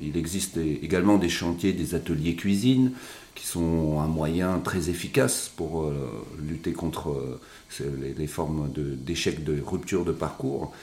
Il 0.01 0.17
existe 0.17 0.57
également 0.57 1.17
des 1.17 1.29
chantiers, 1.29 1.73
des 1.73 1.95
ateliers 1.95 2.35
cuisine, 2.35 2.91
qui 3.35 3.47
sont 3.47 3.99
un 3.99 4.07
moyen 4.07 4.59
très 4.59 4.89
efficace 4.89 5.51
pour 5.55 5.83
euh, 5.83 5.93
lutter 6.39 6.71
contre 6.71 7.39
les, 7.79 8.13
les, 8.13 8.27
formes 8.27 8.69
d'échecs, 8.73 9.43
de, 9.43 9.61
rupture 9.65 10.05
de 10.05 10.11
parcours. 10.11 10.73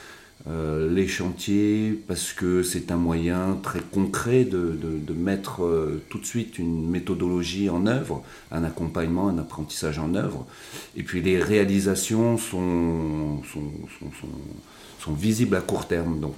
Euh, 0.47 0.91
les 0.91 1.07
chantiers 1.07 1.99
parce 2.07 2.33
que 2.33 2.63
c'est 2.63 2.91
un 2.91 2.95
moyen 2.95 3.59
très 3.61 3.79
concret 3.79 4.43
de, 4.43 4.75
mettre 5.13 5.63
euh, 5.63 6.01
tout 6.09 6.17
de 6.17 6.25
suite 6.25 6.57
une 6.57 6.89
méthodologie 6.89 7.69
en 7.69 7.85
œuvre, 7.85 8.23
un 8.51 8.63
accompagnement, 8.63 9.27
un 9.27 9.37
apprentissage 9.37 9.99
en 9.99 10.15
œuvre. 10.15 10.47
Et 10.95 11.03
puis 11.03 11.21
les 11.21 11.39
réalisations 11.39 12.37
sont, 12.37 13.41
sont, 13.43 15.13
visibles 15.13 15.55
à 15.55 15.61
court 15.61 15.87
terme. 15.87 16.19
Donc 16.19 16.37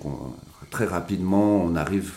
très 0.69 0.85
rapidement, 0.85 1.63
on 1.63 1.75
arrive 1.75 2.13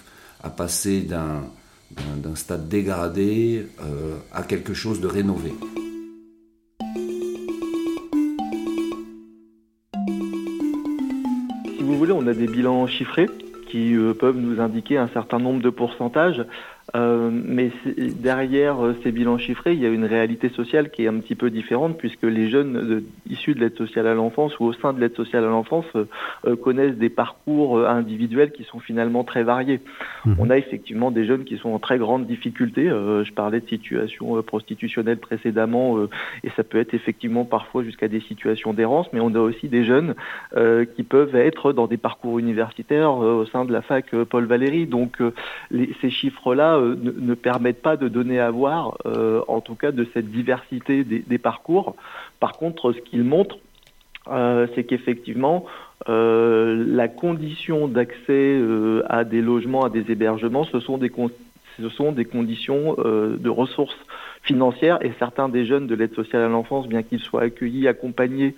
à 0.46 0.50
passer 0.50 1.00
d'un 1.02 2.36
stade 2.36 2.68
dégradé 2.68 3.66
euh, 3.80 4.16
à 4.32 4.42
quelque 4.44 4.74
chose 4.74 5.00
de 5.00 5.08
rénové. 5.08 5.52
vous 11.80 11.96
voulez, 11.98 12.12
on 12.12 12.26
a 12.26 12.34
des 12.34 12.46
bilans 12.46 12.86
chiffrés 12.86 13.28
qui 13.68 13.94
euh, 13.94 14.12
peuvent 14.12 14.36
nous 14.36 14.60
indiquer 14.60 14.98
un 14.98 15.08
certain 15.08 15.38
nombre 15.38 15.62
de 15.62 15.70
pourcentages. 15.70 16.44
Euh, 16.94 17.30
mais 17.32 17.72
derrière 17.88 18.84
euh, 18.84 18.96
ces 19.02 19.10
bilans 19.10 19.38
chiffrés, 19.38 19.72
il 19.72 19.80
y 19.80 19.86
a 19.86 19.88
une 19.88 20.04
réalité 20.04 20.48
sociale 20.50 20.90
qui 20.90 21.04
est 21.04 21.08
un 21.08 21.18
petit 21.18 21.34
peu 21.34 21.50
différente 21.50 21.98
puisque 21.98 22.22
les 22.22 22.48
jeunes 22.48 23.02
issus 23.28 23.54
de 23.54 23.60
l'aide 23.60 23.76
sociale 23.76 24.06
à 24.06 24.14
l'enfance 24.14 24.58
ou 24.60 24.66
au 24.66 24.72
sein 24.72 24.92
de 24.92 25.00
l'aide 25.00 25.16
sociale 25.16 25.44
à 25.44 25.48
l'enfance 25.48 25.86
connaissent 26.62 26.96
des 26.96 27.08
parcours 27.08 27.86
individuels 27.86 28.52
qui 28.52 28.62
sont 28.64 28.78
finalement 28.78 29.24
très 29.24 29.42
variés. 29.42 29.80
Mhm. 30.24 30.36
On 30.38 30.50
a 30.50 30.56
effectivement 30.56 31.10
des 31.10 31.24
jeunes 31.24 31.44
qui 31.44 31.56
sont 31.56 31.70
en 31.70 31.78
très 31.78 31.98
grande 31.98 32.26
difficulté. 32.26 32.84
je 32.84 33.32
parlais 33.32 33.60
de 33.60 33.66
situations 33.66 34.40
prostitutionnelles 34.42 35.18
précédemment 35.18 35.98
et 36.44 36.50
ça 36.56 36.62
peut 36.62 36.78
être 36.78 36.94
effectivement 36.94 37.44
parfois 37.44 37.82
jusqu'à 37.82 38.08
des 38.08 38.20
situations 38.20 38.72
d'errance, 38.72 39.08
mais 39.12 39.20
on 39.20 39.34
a 39.34 39.40
aussi 39.40 39.68
des 39.68 39.84
jeunes 39.84 40.14
qui 40.94 41.02
peuvent 41.02 41.34
être 41.34 41.72
dans 41.72 41.86
des 41.86 41.96
parcours 41.96 42.38
universitaires 42.38 43.12
au 43.16 43.46
sein 43.46 43.64
de 43.64 43.72
la 43.72 43.82
fac 43.82 44.14
Paul 44.30 44.44
Valéry. 44.44 44.86
Donc 44.86 45.18
les, 45.70 45.92
ces 46.00 46.10
chiffres-là 46.10 46.75
euh, 46.76 46.96
ne, 47.02 47.34
permettent 47.34 47.82
pas 47.82 47.96
de 47.96 48.08
donner 48.08 48.40
à 48.40 48.50
voir, 48.50 48.98
euh, 49.06 49.42
en 49.48 49.60
tout 49.60 49.74
cas, 49.74 49.92
de 49.92 50.06
cette 50.14 50.30
diversité 50.30 51.04
des, 51.04 51.38
parcours. 51.38 51.96
Par 52.40 52.52
contre, 52.52 52.92
ce 52.92 53.00
qu'ils 53.00 53.24
montrent, 53.24 53.58
euh, 54.28 54.66
c'est 54.74 54.84
qu'effectivement, 54.84 55.66
la 56.08 57.08
condition 57.08 57.88
d'accès 57.88 58.60
à 59.08 59.24
des 59.24 59.40
logements, 59.40 59.84
à 59.84 59.90
des 59.90 60.10
hébergements, 60.10 60.64
ce 60.64 60.78
sont 60.78 60.98
des, 60.98 61.08
conditions 61.08 62.94
de 62.98 63.48
ressources 63.48 63.96
financières 64.42 65.04
et 65.04 65.12
certains 65.18 65.48
des 65.48 65.66
jeunes 65.66 65.86
de 65.86 65.94
l'aide 65.94 66.14
sociale 66.14 66.42
à 66.42 66.48
l'enfance, 66.48 66.86
bien 66.86 67.02
qu'ils 67.02 67.20
soient 67.20 67.42
accueillis, 67.42 67.88
accompagnés, 67.88 68.54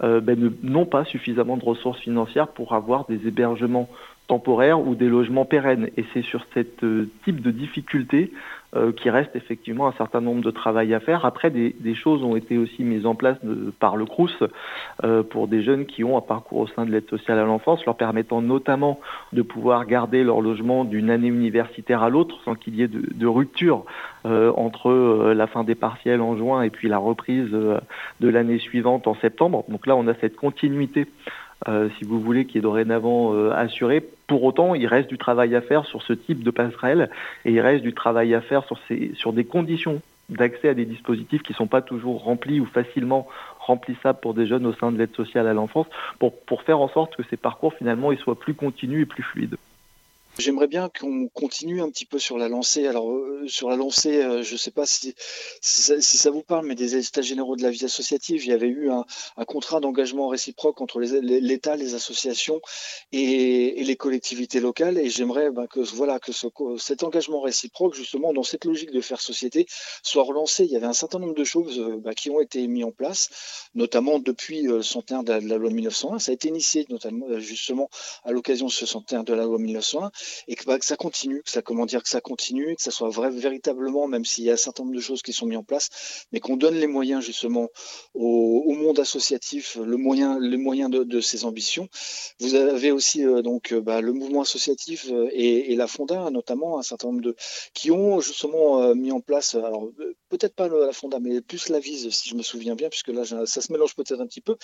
ben, 0.00 0.52
n'ont 0.62 0.86
pas 0.86 1.04
suffisamment 1.04 1.56
de 1.56 1.64
ressources 1.64 2.00
financières 2.00 2.48
pour 2.48 2.74
avoir 2.74 3.06
des 3.06 3.26
hébergements 3.26 3.88
temporaires 4.26 4.80
ou 4.80 4.94
des 4.94 5.08
logements 5.08 5.44
pérennes. 5.44 5.90
Et 5.96 6.04
c'est 6.12 6.22
sur 6.22 6.44
ce 6.54 6.64
euh, 6.82 7.08
type 7.24 7.42
de 7.42 7.50
difficulté 7.50 8.32
euh, 8.74 8.90
qu'il 8.90 9.10
reste 9.10 9.36
effectivement 9.36 9.86
un 9.86 9.92
certain 9.92 10.20
nombre 10.20 10.42
de 10.42 10.50
travail 10.50 10.94
à 10.94 11.00
faire. 11.00 11.24
Après, 11.24 11.50
des, 11.50 11.94
choses 11.94 12.24
ont 12.24 12.34
été 12.34 12.58
aussi 12.58 12.82
mises 12.82 13.06
en 13.06 13.14
place 13.14 13.36
par 13.78 13.96
le 13.96 14.04
CRUS 14.04 14.42
euh, 15.04 15.22
pour 15.22 15.46
des 15.46 15.62
jeunes 15.62 15.86
qui 15.86 16.02
ont 16.02 16.16
un 16.16 16.22
parcours 16.22 16.60
au 16.60 16.66
sein 16.66 16.84
de 16.84 16.90
l'aide 16.90 17.08
sociale 17.08 17.38
à 17.38 17.44
l'enfance, 17.44 17.84
leur 17.84 17.96
permettant 17.96 18.42
notamment 18.42 18.98
de 19.32 19.42
pouvoir 19.42 19.86
garder 19.86 20.24
leur 20.24 20.40
logement 20.40 20.84
d'une 20.84 21.10
année 21.10 21.28
universitaire 21.28 22.02
à 22.02 22.08
l'autre 22.08 22.36
sans 22.44 22.54
qu'il 22.54 22.74
y 22.74 22.82
ait 22.82 22.88
de, 22.88 23.26
rupture 23.26 23.84
entre 24.24 25.32
la 25.34 25.46
fin 25.46 25.64
des 25.64 25.74
partiels 25.74 26.20
en 26.20 26.36
juin 26.36 26.62
et 26.62 26.70
puis 26.70 26.88
la 26.88 26.98
reprise 26.98 27.50
de 27.50 28.28
l'année 28.28 28.58
suivante 28.58 29.06
en 29.06 29.14
septembre. 29.16 29.64
Donc 29.68 29.86
là, 29.86 29.96
on 29.96 30.06
a 30.08 30.14
cette 30.14 30.36
continuité 30.36 31.06
euh, 31.68 31.88
si 31.98 32.04
vous 32.04 32.20
voulez, 32.20 32.44
qui 32.44 32.58
est 32.58 32.62
dorénavant 32.62 33.34
euh, 33.34 33.50
assuré. 33.52 34.04
Pour 34.26 34.44
autant, 34.44 34.74
il 34.74 34.86
reste 34.86 35.08
du 35.08 35.18
travail 35.18 35.54
à 35.54 35.60
faire 35.60 35.86
sur 35.86 36.02
ce 36.02 36.12
type 36.12 36.42
de 36.42 36.50
passerelle 36.50 37.10
et 37.44 37.52
il 37.52 37.60
reste 37.60 37.82
du 37.82 37.94
travail 37.94 38.34
à 38.34 38.40
faire 38.40 38.64
sur, 39.14 39.32
des 39.32 39.44
conditions 39.44 40.00
d'accès 40.28 40.70
à 40.70 40.74
des 40.74 40.86
dispositifs 40.86 41.42
qui 41.42 41.52
ne 41.52 41.56
sont 41.56 41.66
pas 41.66 41.82
toujours 41.82 42.22
remplis 42.22 42.60
ou 42.60 42.66
facilement 42.66 43.26
remplissables 43.60 44.20
pour 44.20 44.34
des 44.34 44.46
jeunes 44.46 44.66
au 44.66 44.72
sein 44.72 44.92
de 44.92 44.98
l'aide 44.98 45.14
sociale 45.14 45.46
à 45.46 45.52
l'enfance, 45.52 45.86
pour, 46.18 46.62
faire 46.62 46.80
en 46.80 46.88
sorte 46.88 47.16
que 47.16 47.22
ces 47.28 47.36
parcours 47.36 47.74
finalement 47.74 48.14
soient 48.16 48.38
plus 48.38 48.54
continus 48.54 49.02
et 49.02 49.06
plus 49.06 49.22
fluides. 49.22 49.56
J'aimerais 50.36 50.66
bien 50.66 50.88
qu'on 50.88 51.28
continue 51.28 51.80
un 51.80 51.88
petit 51.90 52.06
peu 52.06 52.18
sur 52.18 52.38
la 52.38 52.48
lancée. 52.48 52.88
Alors, 52.88 53.08
euh, 53.08 53.44
sur 53.46 53.70
la 53.70 53.76
lancée, 53.76 54.20
euh, 54.20 54.42
je 54.42 54.54
ne 54.54 54.58
sais 54.58 54.72
pas 54.72 54.84
si, 54.84 55.14
si, 55.60 56.02
ça, 56.02 56.30
vous 56.30 56.42
parle, 56.42 56.66
mais 56.66 56.74
des 56.74 56.96
états 56.96 57.22
généraux 57.22 57.54
de 57.54 57.62
la 57.62 57.70
vie 57.70 57.84
associative, 57.84 58.44
il 58.44 58.48
y 58.48 58.52
avait 58.52 58.66
eu 58.66 58.90
un, 58.90 59.04
un 59.36 59.44
contrat 59.44 59.78
d'engagement 59.78 60.26
réciproque 60.26 60.80
entre 60.80 61.00
l'État, 61.00 61.76
les, 61.76 61.94
associations 61.94 62.60
et, 63.12 63.80
et, 63.80 63.84
les 63.84 63.94
collectivités 63.94 64.58
locales. 64.58 64.98
Et 64.98 65.08
j'aimerais 65.08 65.52
ben, 65.52 65.68
que, 65.68 65.78
voilà, 65.78 66.18
que 66.18 66.32
ce, 66.32 66.48
cet 66.78 67.04
engagement 67.04 67.40
réciproque, 67.40 67.94
justement, 67.94 68.32
dans 68.32 68.42
cette 68.42 68.64
logique 68.64 68.90
de 68.90 69.00
faire 69.00 69.20
société, 69.20 69.66
soit 70.02 70.24
relancé. 70.24 70.64
Il 70.64 70.72
y 70.72 70.76
avait 70.76 70.86
un 70.86 70.94
certain 70.94 71.20
nombre 71.20 71.34
de 71.34 71.44
choses 71.44 71.78
euh, 71.78 71.96
ben, 71.98 72.12
qui 72.12 72.30
ont 72.30 72.40
été 72.40 72.66
mises 72.66 72.84
en 72.84 72.90
place, 72.90 73.30
notamment 73.76 74.18
depuis 74.18 74.62
le 74.62 74.82
centenaire 74.82 75.22
de 75.22 75.32
la, 75.32 75.38
loi 75.58 75.68
de 75.68 75.74
1901. 75.74 76.18
Ça 76.18 76.32
a 76.32 76.34
été 76.34 76.48
initié, 76.48 76.86
notamment, 76.88 77.38
justement, 77.38 77.88
à 78.24 78.32
l'occasion 78.32 78.66
de 78.66 78.72
ce 78.72 78.84
centenaire 78.84 79.22
de 79.22 79.32
la 79.32 79.44
loi 79.44 79.58
1901 79.58 80.10
et 80.48 80.56
bah, 80.66 80.78
que, 80.78 80.84
ça 80.84 80.96
continue, 80.96 81.42
que 81.42 81.50
ça 81.50 81.62
comment 81.62 81.86
dire 81.86 82.02
que 82.02 82.08
ça 82.08 82.20
continue, 82.20 82.76
que 82.76 82.82
ça 82.82 82.90
soit 82.90 83.08
vrai 83.08 83.30
véritablement, 83.30 84.06
même 84.06 84.24
s'il 84.24 84.44
y 84.44 84.50
a 84.50 84.54
un 84.54 84.56
certain 84.56 84.84
nombre 84.84 84.94
de 84.96 85.00
choses 85.00 85.22
qui 85.22 85.32
sont 85.32 85.46
mises 85.46 85.58
en 85.58 85.64
place, 85.64 86.26
mais 86.32 86.40
qu'on 86.40 86.56
donne 86.56 86.76
les 86.76 86.86
moyens 86.86 87.22
justement 87.24 87.68
au, 88.14 88.72
monde 88.74 88.98
associatif, 88.98 89.76
le 89.76 89.96
moyen, 89.96 90.38
les 90.40 90.56
moyens 90.56 90.90
de, 90.90 91.20
ses 91.20 91.44
ambitions. 91.44 91.88
Vous 92.40 92.54
avez 92.54 92.90
aussi 92.90 93.24
euh, 93.24 93.42
donc 93.42 93.72
euh, 93.72 93.80
bah, 93.80 94.00
le 94.00 94.12
mouvement 94.12 94.42
associatif 94.42 95.06
euh, 95.10 95.28
et, 95.32 95.74
la 95.74 95.86
Fonda, 95.86 96.30
notamment 96.30 96.78
un 96.78 96.82
certain 96.82 97.08
nombre 97.08 97.22
de 97.22 97.36
qui 97.72 97.90
ont 97.90 98.20
justement 98.20 98.94
mis 98.94 99.10
en 99.10 99.20
place, 99.20 99.54
alors 99.54 99.90
peut-être 100.28 100.54
pas 100.54 100.68
la 100.68 100.92
Fonda, 100.92 101.18
mais 101.18 101.40
plus 101.40 101.68
la 101.68 101.80
Vise, 101.80 102.08
si 102.10 102.28
je 102.28 102.36
me 102.36 102.42
souviens 102.42 102.76
bien, 102.76 102.88
puisque 102.88 103.08
là 103.08 103.24
ça 103.24 103.60
se 103.60 103.72
mélange 103.72 103.96
peut-être 103.96 104.20
un 104.20 104.26
petit 104.26 104.40
peu, 104.40 104.56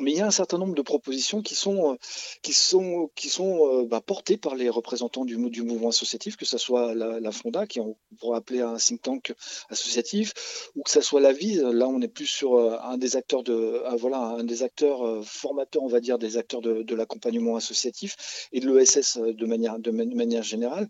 mais 0.00 0.12
il 0.12 0.18
y 0.18 0.20
a 0.20 0.26
un 0.26 0.30
certain 0.30 0.58
nombre 0.58 0.74
de 0.74 0.82
propositions 0.82 1.40
qui 1.40 1.54
sont 1.54 1.96
qui 2.42 2.52
sont 2.52 3.10
qui 3.14 3.30
sont 3.30 3.84
bah, 3.84 4.02
portées 4.02 4.36
par 4.36 4.54
les 4.54 4.68
représentants 4.68 4.99
du, 5.24 5.50
du 5.50 5.62
mouvement 5.62 5.88
associatif, 5.88 6.36
que 6.36 6.44
ce 6.44 6.58
soit 6.58 6.94
la, 6.94 7.32
Fonda, 7.32 7.66
qui 7.66 7.80
on 7.80 7.96
pourrait 8.18 8.38
appeler 8.38 8.60
un 8.60 8.76
think 8.76 9.02
tank 9.02 9.34
associatif, 9.70 10.32
ou 10.76 10.82
que 10.82 10.90
ce 10.90 11.00
soit 11.00 11.20
la 11.20 11.32
vie. 11.32 11.56
Là, 11.56 11.88
on 11.88 12.00
est 12.00 12.08
plus 12.08 12.26
sur 12.26 12.54
euh, 12.54 12.76
un 12.82 12.98
des 12.98 13.16
acteurs 13.16 13.42
de, 13.42 13.52
euh, 13.52 13.96
voilà, 13.96 14.18
un 14.18 14.44
des 14.44 14.62
acteurs 14.62 15.06
euh, 15.06 15.22
formateurs, 15.22 15.82
on 15.82 15.88
va 15.88 16.00
dire, 16.00 16.18
des 16.18 16.36
acteurs 16.36 16.60
de, 16.60 16.94
l'accompagnement 16.94 17.56
associatif 17.56 18.48
et 18.52 18.60
de 18.60 18.70
l'ESS 18.70 19.18
de 19.18 19.46
manière, 19.46 19.78
de 19.78 19.90
manière 19.90 20.42
générale 20.42 20.88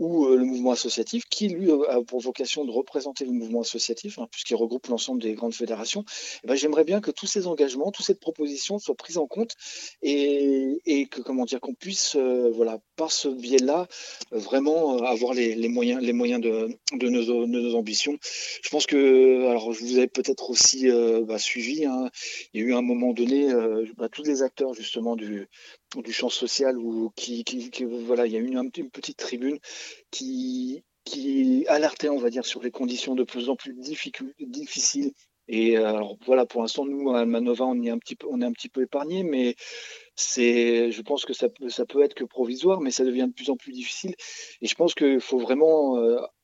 ou 0.00 0.26
le 0.26 0.44
mouvement 0.44 0.72
associatif, 0.72 1.24
qui 1.30 1.48
lui 1.48 1.70
a 1.70 2.02
pour 2.02 2.20
vocation 2.20 2.64
de 2.64 2.72
représenter 2.72 3.24
le 3.24 3.32
mouvement 3.32 3.60
associatif, 3.60 4.18
hein, 4.18 4.26
puisqu'il 4.32 4.56
regroupe 4.56 4.88
l'ensemble 4.88 5.22
des 5.22 5.34
grandes 5.34 5.54
fédérations, 5.54 6.04
eh 6.42 6.48
ben, 6.48 6.56
j'aimerais 6.56 6.84
bien 6.84 7.00
que 7.00 7.12
tous 7.12 7.26
ces 7.26 7.46
engagements, 7.46 7.92
toutes 7.92 8.06
ces 8.06 8.14
propositions 8.14 8.78
soient 8.78 8.96
prises 8.96 9.18
en 9.18 9.26
compte 9.26 9.54
et, 10.02 11.06
que 11.10 11.20
comment 11.20 11.44
dire 11.44 11.60
qu'on 11.60 11.74
puisse, 11.74 12.16
voilà, 12.16 12.80
par 12.96 13.12
ce 13.12 13.28
biais-là, 13.28 13.86
vraiment 14.30 14.96
euh, 14.96 15.04
avoir 15.04 15.34
les, 15.34 15.68
moyens, 15.68 16.02
les 16.02 16.12
moyens 16.12 16.40
de, 16.40 17.08
nos, 17.08 17.74
ambitions. 17.74 18.18
Je 18.22 18.68
pense 18.70 18.86
que, 18.86 19.48
alors, 19.48 19.72
je 19.72 19.80
vous 19.80 19.96
avais 19.96 20.06
peut-être 20.06 20.50
aussi 20.50 20.90
euh, 20.90 21.24
bah, 21.24 21.38
suivi. 21.38 21.84
Hein. 21.84 22.10
il 22.52 22.60
y 22.60 22.64
a 22.64 22.66
eu 22.68 22.74
un 22.74 22.82
moment 22.82 23.12
donné, 23.12 23.50
euh, 23.50 23.84
bah, 23.96 24.08
tous 24.10 24.22
les 24.24 24.42
acteurs 24.42 24.74
justement 24.74 25.16
du, 25.16 25.48
du 25.96 26.12
champ 26.12 26.28
social 26.28 26.78
ou 26.78 27.10
qui, 27.16 27.44
voilà, 28.06 28.26
il 28.26 28.32
y 28.32 28.36
a 28.36 28.40
une, 28.40 28.70
une 28.76 28.90
petite 28.90 29.18
tribune 29.18 29.58
qui 30.10 30.84
qui 31.04 31.64
alertait, 31.68 32.08
on 32.08 32.18
va 32.18 32.30
dire, 32.30 32.44
sur 32.44 32.62
les 32.62 32.70
conditions 32.70 33.14
de 33.14 33.24
plus 33.24 33.48
en 33.48 33.56
plus 33.56 33.74
difficiles 33.74 35.12
Et 35.48 35.76
alors 35.76 36.16
voilà, 36.26 36.46
pour 36.46 36.60
l'instant, 36.62 36.84
nous, 36.84 37.10
à 37.10 37.20
Almanova, 37.20 37.64
on, 37.64 37.82
est 37.82 37.90
un 37.90 37.98
petit 37.98 38.16
peu, 38.16 38.28
on 38.30 38.40
est 38.40 38.44
un 38.44 38.52
petit 38.52 38.68
peu 38.68 38.82
épargné, 38.82 39.22
mais 39.24 39.56
c'est, 40.14 40.92
je 40.92 41.02
pense 41.02 41.24
que 41.24 41.32
ça 41.32 41.48
peut, 41.48 41.68
ça 41.68 41.86
peut 41.86 42.02
être 42.02 42.14
que 42.14 42.24
provisoire, 42.24 42.80
mais 42.80 42.90
ça 42.90 43.04
devient 43.04 43.26
de 43.28 43.32
plus 43.32 43.50
en 43.50 43.56
plus 43.56 43.72
difficile. 43.72 44.14
Et 44.60 44.66
je 44.66 44.74
pense 44.74 44.94
qu'il 44.94 45.20
faut 45.20 45.38
vraiment, 45.38 45.96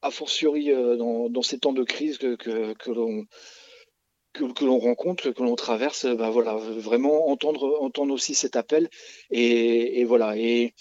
a 0.03 0.11
fortiori 0.11 0.71
dans, 0.71 1.43
ces 1.43 1.59
temps 1.59 1.75
de 1.75 1.85
crise 1.85 2.19
que, 2.19 2.35
que 2.35 2.91
l'on 2.91 3.27
que, 4.37 4.65
l'on 4.65 4.79
rencontre, 4.79 5.31
que 5.31 5.43
l'on 5.43 5.57
traverse, 5.57 6.07
ben 6.07 6.31
voilà, 6.31 6.57
vraiment 6.57 7.29
entendre, 7.29 7.79
entendre 7.81 8.15
aussi 8.15 8.35
cet 8.35 8.57
appel. 8.57 8.89
Et, 9.31 10.05
voilà. 10.05 10.37
Et 10.37 10.75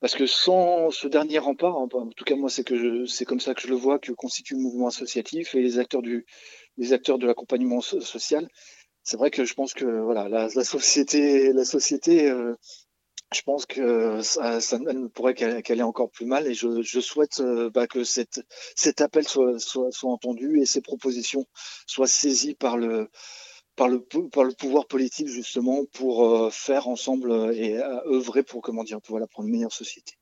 parce 0.00 0.14
que 0.14 0.26
sans 0.26 0.90
ce 0.90 1.08
dernier 1.08 1.38
rempart, 1.38 1.76
en 1.76 1.88
tout 1.88 2.24
cas 2.24 2.36
moi 2.36 2.50
c'est 2.50 2.64
que 2.64 3.04
c'est 3.06 3.24
comme 3.24 3.40
ça 3.40 3.54
que 3.54 3.60
je 3.60 3.68
le 3.68 3.74
vois, 3.74 3.98
que 3.98 4.12
constitue 4.12 4.54
le 4.54 4.60
mouvement 4.60 4.86
associatif 4.88 5.54
et 5.54 5.62
les 5.62 5.78
acteurs 5.78 6.02
du, 6.02 6.24
les 6.76 6.92
acteurs 6.92 7.18
de 7.18 7.26
l'accompagnement 7.26 7.80
social. 7.80 8.48
C'est 9.02 9.16
vrai 9.16 9.30
que 9.30 9.44
je 9.44 9.54
pense 9.54 9.74
que 9.74 9.86
voilà, 9.86 10.28
la, 10.28 10.48
société, 10.64 11.52
la 11.52 11.64
société 11.64 12.30
euh, 12.30 12.54
je 13.32 13.42
pense 13.42 13.66
que 13.66 14.20
ça, 14.22 14.78
ne 14.78 15.06
pourrait 15.08 15.34
qu'aller 15.34 15.82
encore 15.82 16.10
plus 16.10 16.26
mal 16.26 16.46
et 16.46 16.54
je, 16.54 17.00
souhaite 17.00 17.40
euh, 17.40 17.70
bah, 17.70 17.86
que 17.86 18.04
cet 18.04 18.40
appel 19.00 19.28
soit, 19.28 19.58
entendu 20.02 20.60
et 20.60 20.66
ces 20.66 20.80
propositions 20.80 21.46
soient 21.86 22.06
saisies 22.06 22.54
par 22.54 22.76
le, 22.76 23.10
par 23.76 23.88
le, 23.88 24.00
pouvoir 24.54 24.86
politique 24.86 25.28
justement 25.28 25.84
pour 25.92 26.24
euh, 26.24 26.50
faire 26.50 26.88
ensemble 26.88 27.52
et 27.54 27.76
œuvrer 28.06 28.42
pour, 28.42 28.62
comment 28.62 28.84
dire, 28.84 29.00
pour, 29.00 29.18
une 29.18 29.50
meilleure 29.50 29.72
société. 29.72 30.17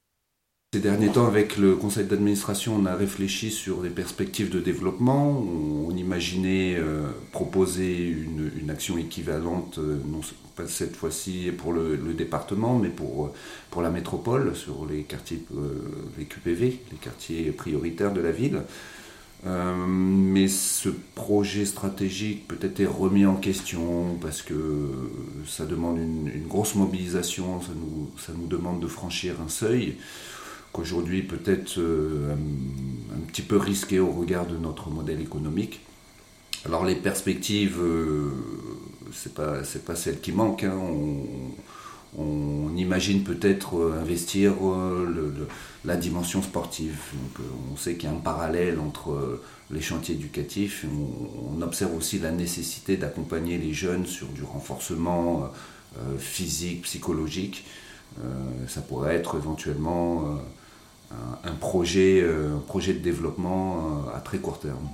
Ces 0.75 0.81
derniers 0.81 1.09
temps, 1.09 1.29
avec 1.29 1.59
le 1.59 1.77
conseil 1.77 2.07
d'administration, 2.07 2.75
on 2.77 2.87
a 2.87 2.95
réfléchi 2.97 3.53
sur 3.53 3.83
des 3.83 3.89
perspectives 3.89 4.51
de 4.51 4.59
développement. 4.59 5.41
On, 5.41 5.97
imaginait 5.97 6.77
euh, 6.77 7.09
proposer 7.33 8.09
une, 8.09 8.69
action 8.69 8.99
équivalente, 8.99 9.79
euh, 9.79 9.97
non 10.07 10.21
pas 10.57 10.67
cette 10.67 10.95
fois-ci 10.97 11.51
pour 11.57 11.73
le, 11.73 11.97
département, 12.15 12.79
mais 12.79 12.89
pour, 12.89 13.27
euh, 13.27 13.33
pour 13.71 13.81
la 13.81 13.91
métropole, 13.91 14.55
sur 14.57 14.87
les 14.87 15.05
quartiers, 15.05 15.43
les 16.19 16.25
QPV, 16.25 16.81
les 16.91 16.99
quartiers 16.99 17.53
prioritaires 17.53 18.13
de 18.13 18.21
la 18.21 18.33
ville. 18.33 18.63
mais 19.45 20.49
ce 20.49 20.91
projet 21.15 21.65
stratégique 21.65 22.49
peut-être 22.49 22.81
est 22.81 22.93
remis 23.03 23.25
en 23.25 23.37
question 23.37 24.19
parce 24.21 24.43
que 24.43 24.55
ça 25.47 25.65
demande 25.65 25.99
une, 25.99 26.29
une 26.35 26.49
grosse 26.49 26.75
mobilisation, 26.75 27.63
ça 27.63 27.73
nous, 27.75 28.11
ça 28.19 28.33
nous 28.37 28.49
demande 28.49 28.81
de 28.81 28.89
franchir 28.89 29.41
un 29.41 29.49
seuil 29.49 29.97
qu'aujourd'hui 30.77 31.23
peut-être 31.23 31.79
euh, 31.79 32.35
un, 33.15 33.21
petit 33.29 33.41
peu 33.41 33.57
risqué 33.57 33.99
au 33.99 34.11
regard 34.11 34.47
de 34.47 34.57
notre 34.59 34.91
modèle 34.91 35.21
économique. 35.23 35.81
Alors 36.67 36.85
les 36.85 36.97
perspectives, 36.97 37.79
euh, 37.81 38.31
c'est 39.13 39.35
pas 39.35 39.63
pas 39.87 39.97
celles 39.97 40.21
qui 40.21 40.33
manquent. 40.33 40.65
Hein. 40.65 40.79
On, 42.19 42.77
imagine 42.77 43.25
peut-être 43.25 43.79
euh, 43.79 44.01
investir 44.01 44.53
la 45.85 45.97
dimension 45.97 46.43
sportive. 46.43 46.99
on 47.73 47.77
sait 47.77 47.95
qu'il 47.95 48.09
y 48.09 48.13
a 48.13 48.15
un 48.15 48.21
parallèle 48.21 48.79
entre 48.79 49.41
les 49.71 49.81
chantiers 49.81 50.15
éducatifs. 50.15 50.85
On, 51.55 51.63
observe 51.63 51.97
aussi 51.97 52.19
la 52.19 52.33
nécessité 52.33 52.99
d'accompagner 52.99 53.57
les 53.57 53.73
jeunes 53.73 54.07
sur 54.07 54.27
du 54.29 54.43
renforcement 54.43 55.51
physique, 56.19 56.83
psychologique. 56.83 57.65
ça 58.69 58.83
pourrait 58.83 59.17
être 59.17 59.37
éventuellement 59.37 60.39
un, 61.11 61.55
projet, 61.55 62.21
euh, 62.23 62.59
projet 62.67 62.93
de 62.93 62.99
développement 62.99 64.07
euh, 64.09 64.17
à 64.17 64.21
très 64.21 64.39
court 64.39 64.59
terme. 64.59 64.89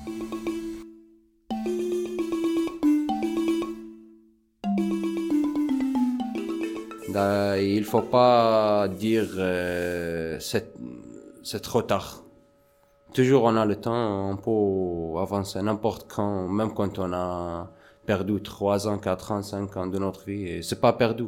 Il 7.61 7.81
ne 7.81 7.85
faut 7.85 8.03
pas 8.03 8.89
dire 8.89 9.29
euh, 9.37 10.39
c'est 10.41 11.61
trop 11.61 11.83
tard. 11.83 12.25
Toujours 13.13 13.45
on 13.45 13.57
a 13.57 13.67
le 13.67 13.77
temps, 13.77 14.31
on 14.31 14.37
peut 14.37 15.21
avancer 15.21 15.61
n'importe 15.61 16.11
quand, 16.11 16.49
même 16.49 16.73
quand 16.73 16.99
on 16.99 17.13
a 17.13 17.71
perdu 18.07 18.41
3 18.41 18.89
ans, 18.89 18.99
4 18.99 19.33
ans, 19.33 19.43
5 19.43 19.77
ans 19.77 19.87
de 19.87 19.99
notre 19.99 20.25
vie. 20.25 20.63
C'est 20.65 20.81
pas 20.81 20.95
perdu. 20.95 21.25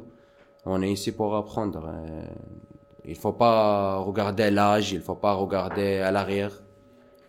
On 0.65 0.81
est 0.83 0.91
ici 0.91 1.13
pour 1.13 1.37
apprendre. 1.37 1.91
Il 3.07 3.17
faut 3.17 3.33
pas 3.33 3.99
regarder 3.99 4.51
l'âge, 4.51 4.93
il 4.93 5.01
faut 5.01 5.15
pas 5.15 5.35
regarder 5.35 5.99
à 5.99 6.11
l'arrière. 6.11 6.53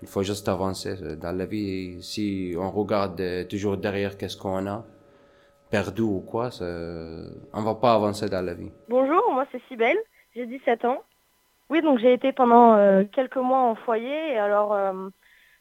Il 0.01 0.07
faut 0.07 0.23
juste 0.23 0.47
avancer 0.47 0.95
dans 1.17 1.35
la 1.35 1.45
vie. 1.45 2.01
Si 2.03 2.53
on 2.57 2.69
regarde 2.69 3.47
toujours 3.49 3.77
derrière 3.77 4.17
qu'est-ce 4.17 4.37
qu'on 4.37 4.67
a, 4.67 4.85
perdu 5.69 6.01
ou 6.01 6.21
quoi, 6.21 6.49
on 6.61 7.61
va 7.61 7.75
pas 7.75 7.93
avancer 7.93 8.29
dans 8.29 8.45
la 8.45 8.53
vie. 8.53 8.71
Bonjour, 8.87 9.23
moi 9.33 9.45
c'est 9.51 9.61
Sibelle, 9.67 9.97
j'ai 10.35 10.45
17 10.45 10.85
ans. 10.85 11.01
Oui, 11.69 11.81
donc 11.81 11.99
j'ai 11.99 12.13
été 12.13 12.31
pendant 12.31 12.75
euh, 12.75 13.03
quelques 13.11 13.37
mois 13.37 13.59
en 13.59 13.75
foyer. 13.75 14.33
Et 14.33 14.37
alors, 14.37 14.73
euh, 14.73 15.09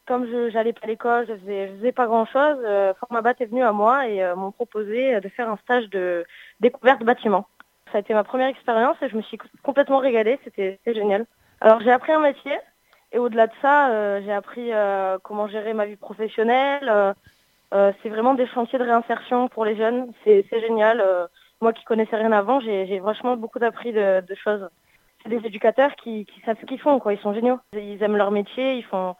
comme 0.05 0.25
je 0.27 0.51
pas 0.51 0.83
à 0.83 0.87
l'école, 0.87 1.25
je 1.27 1.35
faisais, 1.35 1.67
faisais 1.77 1.91
pas 1.91 2.05
grand-chose, 2.05 2.57
euh, 2.63 2.93
est 3.41 3.45
venu 3.45 3.63
à 3.63 3.71
moi 3.71 4.07
et 4.07 4.21
m'ont 4.35 4.51
proposé 4.51 5.19
de 5.19 5.29
faire 5.29 5.49
un 5.49 5.57
stage 5.57 5.89
de 5.89 6.23
découverte 6.59 7.03
bâtiment. 7.03 7.47
Ça 7.95 7.99
a 7.99 8.01
été 8.01 8.13
ma 8.13 8.25
première 8.25 8.49
expérience 8.49 8.97
et 9.01 9.07
je 9.07 9.15
me 9.15 9.21
suis 9.21 9.37
complètement 9.63 9.99
régalée, 9.99 10.37
c'était 10.43 10.77
génial. 10.85 11.25
Alors 11.61 11.79
j'ai 11.79 11.91
appris 11.91 12.11
un 12.11 12.19
métier 12.19 12.51
et 13.13 13.19
au-delà 13.19 13.47
de 13.47 13.53
ça, 13.61 13.87
euh, 13.87 14.21
j'ai 14.21 14.33
appris 14.33 14.73
euh, 14.73 15.17
comment 15.23 15.47
gérer 15.47 15.73
ma 15.73 15.85
vie 15.85 15.95
professionnelle. 15.95 17.15
Euh, 17.73 17.93
c'est 18.03 18.09
vraiment 18.09 18.33
des 18.33 18.47
chantiers 18.47 18.79
de 18.79 18.83
réinsertion 18.83 19.47
pour 19.47 19.63
les 19.63 19.77
jeunes, 19.77 20.11
c'est 20.25 20.45
génial. 20.51 21.01
moi 21.61 21.71
qui 21.71 21.85
connaissais 21.85 22.17
rien 22.17 22.33
avant, 22.33 22.59
j'ai 22.59 22.99
vachement 22.99 23.37
beaucoup 23.37 23.63
appris 23.63 23.93
de, 23.93 24.35
choses. 24.43 24.67
C'est 25.23 25.29
des 25.29 25.47
éducateurs 25.47 25.95
qui, 25.95 26.25
qui 26.25 26.41
savent 26.41 26.57
ce 26.59 26.65
qu'ils 26.65 26.81
font, 26.81 26.99
quoi. 26.99 27.13
Ils 27.13 27.19
sont 27.19 27.33
géniaux. 27.33 27.61
Ils 27.71 28.03
aiment 28.03 28.17
leur 28.17 28.31
métier, 28.31 28.73
ils 28.73 28.83
font. 28.83 29.15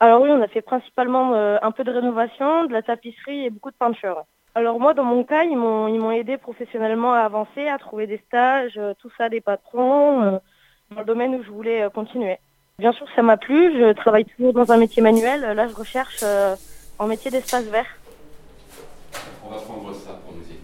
Alors 0.00 0.22
oui, 0.22 0.30
on 0.30 0.40
a 0.40 0.48
fait 0.48 0.62
principalement 0.62 1.34
un 1.34 1.70
peu 1.72 1.84
de 1.84 1.92
rénovation, 1.92 2.64
de 2.64 2.72
la 2.72 2.80
tapisserie 2.80 3.44
et 3.44 3.50
beaucoup 3.50 3.70
de 3.70 3.76
peinture. 3.76 4.24
Alors 4.58 4.80
moi, 4.80 4.92
dans 4.92 5.04
mon 5.04 5.22
cas, 5.22 5.44
ils 5.44 5.56
m'ont 5.56 5.86
ils 5.86 6.00
m'ont 6.00 6.10
aidé 6.10 6.36
professionnellement 6.36 7.14
à 7.14 7.20
avancer, 7.20 7.68
à 7.68 7.78
trouver 7.78 8.08
des 8.08 8.20
stages, 8.26 8.72
euh, 8.76 8.92
tout 8.98 9.08
ça, 9.16 9.28
des 9.28 9.40
patrons, 9.40 10.20
euh, 10.20 10.38
dans 10.90 10.98
le 10.98 11.04
domaine 11.04 11.36
où 11.36 11.44
je 11.44 11.48
voulais 11.48 11.82
euh, 11.82 11.90
continuer. 11.90 12.38
Bien 12.80 12.90
sûr, 12.90 13.06
ça 13.14 13.22
m'a 13.22 13.36
plu. 13.36 13.72
Je 13.78 13.92
travaille 13.92 14.24
toujours 14.24 14.52
dans 14.52 14.72
un 14.72 14.76
métier 14.76 15.00
manuel. 15.00 15.42
Là, 15.42 15.68
je 15.68 15.74
recherche 15.76 16.24
en 16.98 17.06
métier 17.06 17.30
d'espace 17.30 17.66
vert. 17.66 17.86
On 19.46 19.50
va 19.50 19.60
prendre 19.60 19.94
ça 19.94 20.18
pour 20.24 20.34
nous 20.34 20.42
aider. 20.42 20.58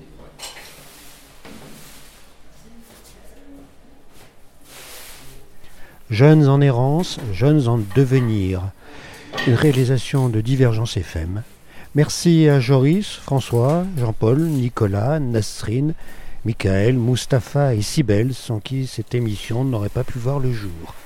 Jeunes 6.10 6.48
en 6.48 6.60
errance, 6.60 7.20
jeunes 7.32 7.68
en 7.68 7.78
devenir. 7.94 8.60
Une 9.46 9.54
réalisation 9.54 10.28
de 10.28 10.40
Divergence 10.40 10.96
FM 10.96 11.44
Merci 11.96 12.48
à 12.48 12.58
Joris, 12.58 13.06
François, 13.06 13.84
Jean-Paul, 13.96 14.40
Nicolas, 14.40 15.20
Nasrine, 15.20 15.94
Michael, 16.44 16.98
Mustapha 16.98 17.76
et 17.76 17.82
Sibel, 17.82 18.34
sans 18.34 18.58
qui 18.58 18.88
cette 18.88 19.14
émission 19.14 19.62
n'aurait 19.62 19.88
pas 19.90 20.02
pu 20.02 20.18
voir 20.18 20.40
le 20.40 20.52
jour. 20.52 20.96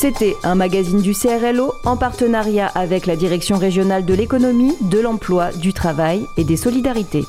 C'était 0.00 0.36
un 0.44 0.54
magazine 0.54 1.00
du 1.00 1.12
CRLO 1.12 1.74
en 1.84 1.96
partenariat 1.96 2.68
avec 2.68 3.04
la 3.06 3.16
Direction 3.16 3.58
régionale 3.58 4.04
de 4.04 4.14
l'économie, 4.14 4.76
de 4.80 5.00
l'emploi, 5.00 5.50
du 5.50 5.72
travail 5.72 6.24
et 6.36 6.44
des 6.44 6.56
solidarités. 6.56 7.26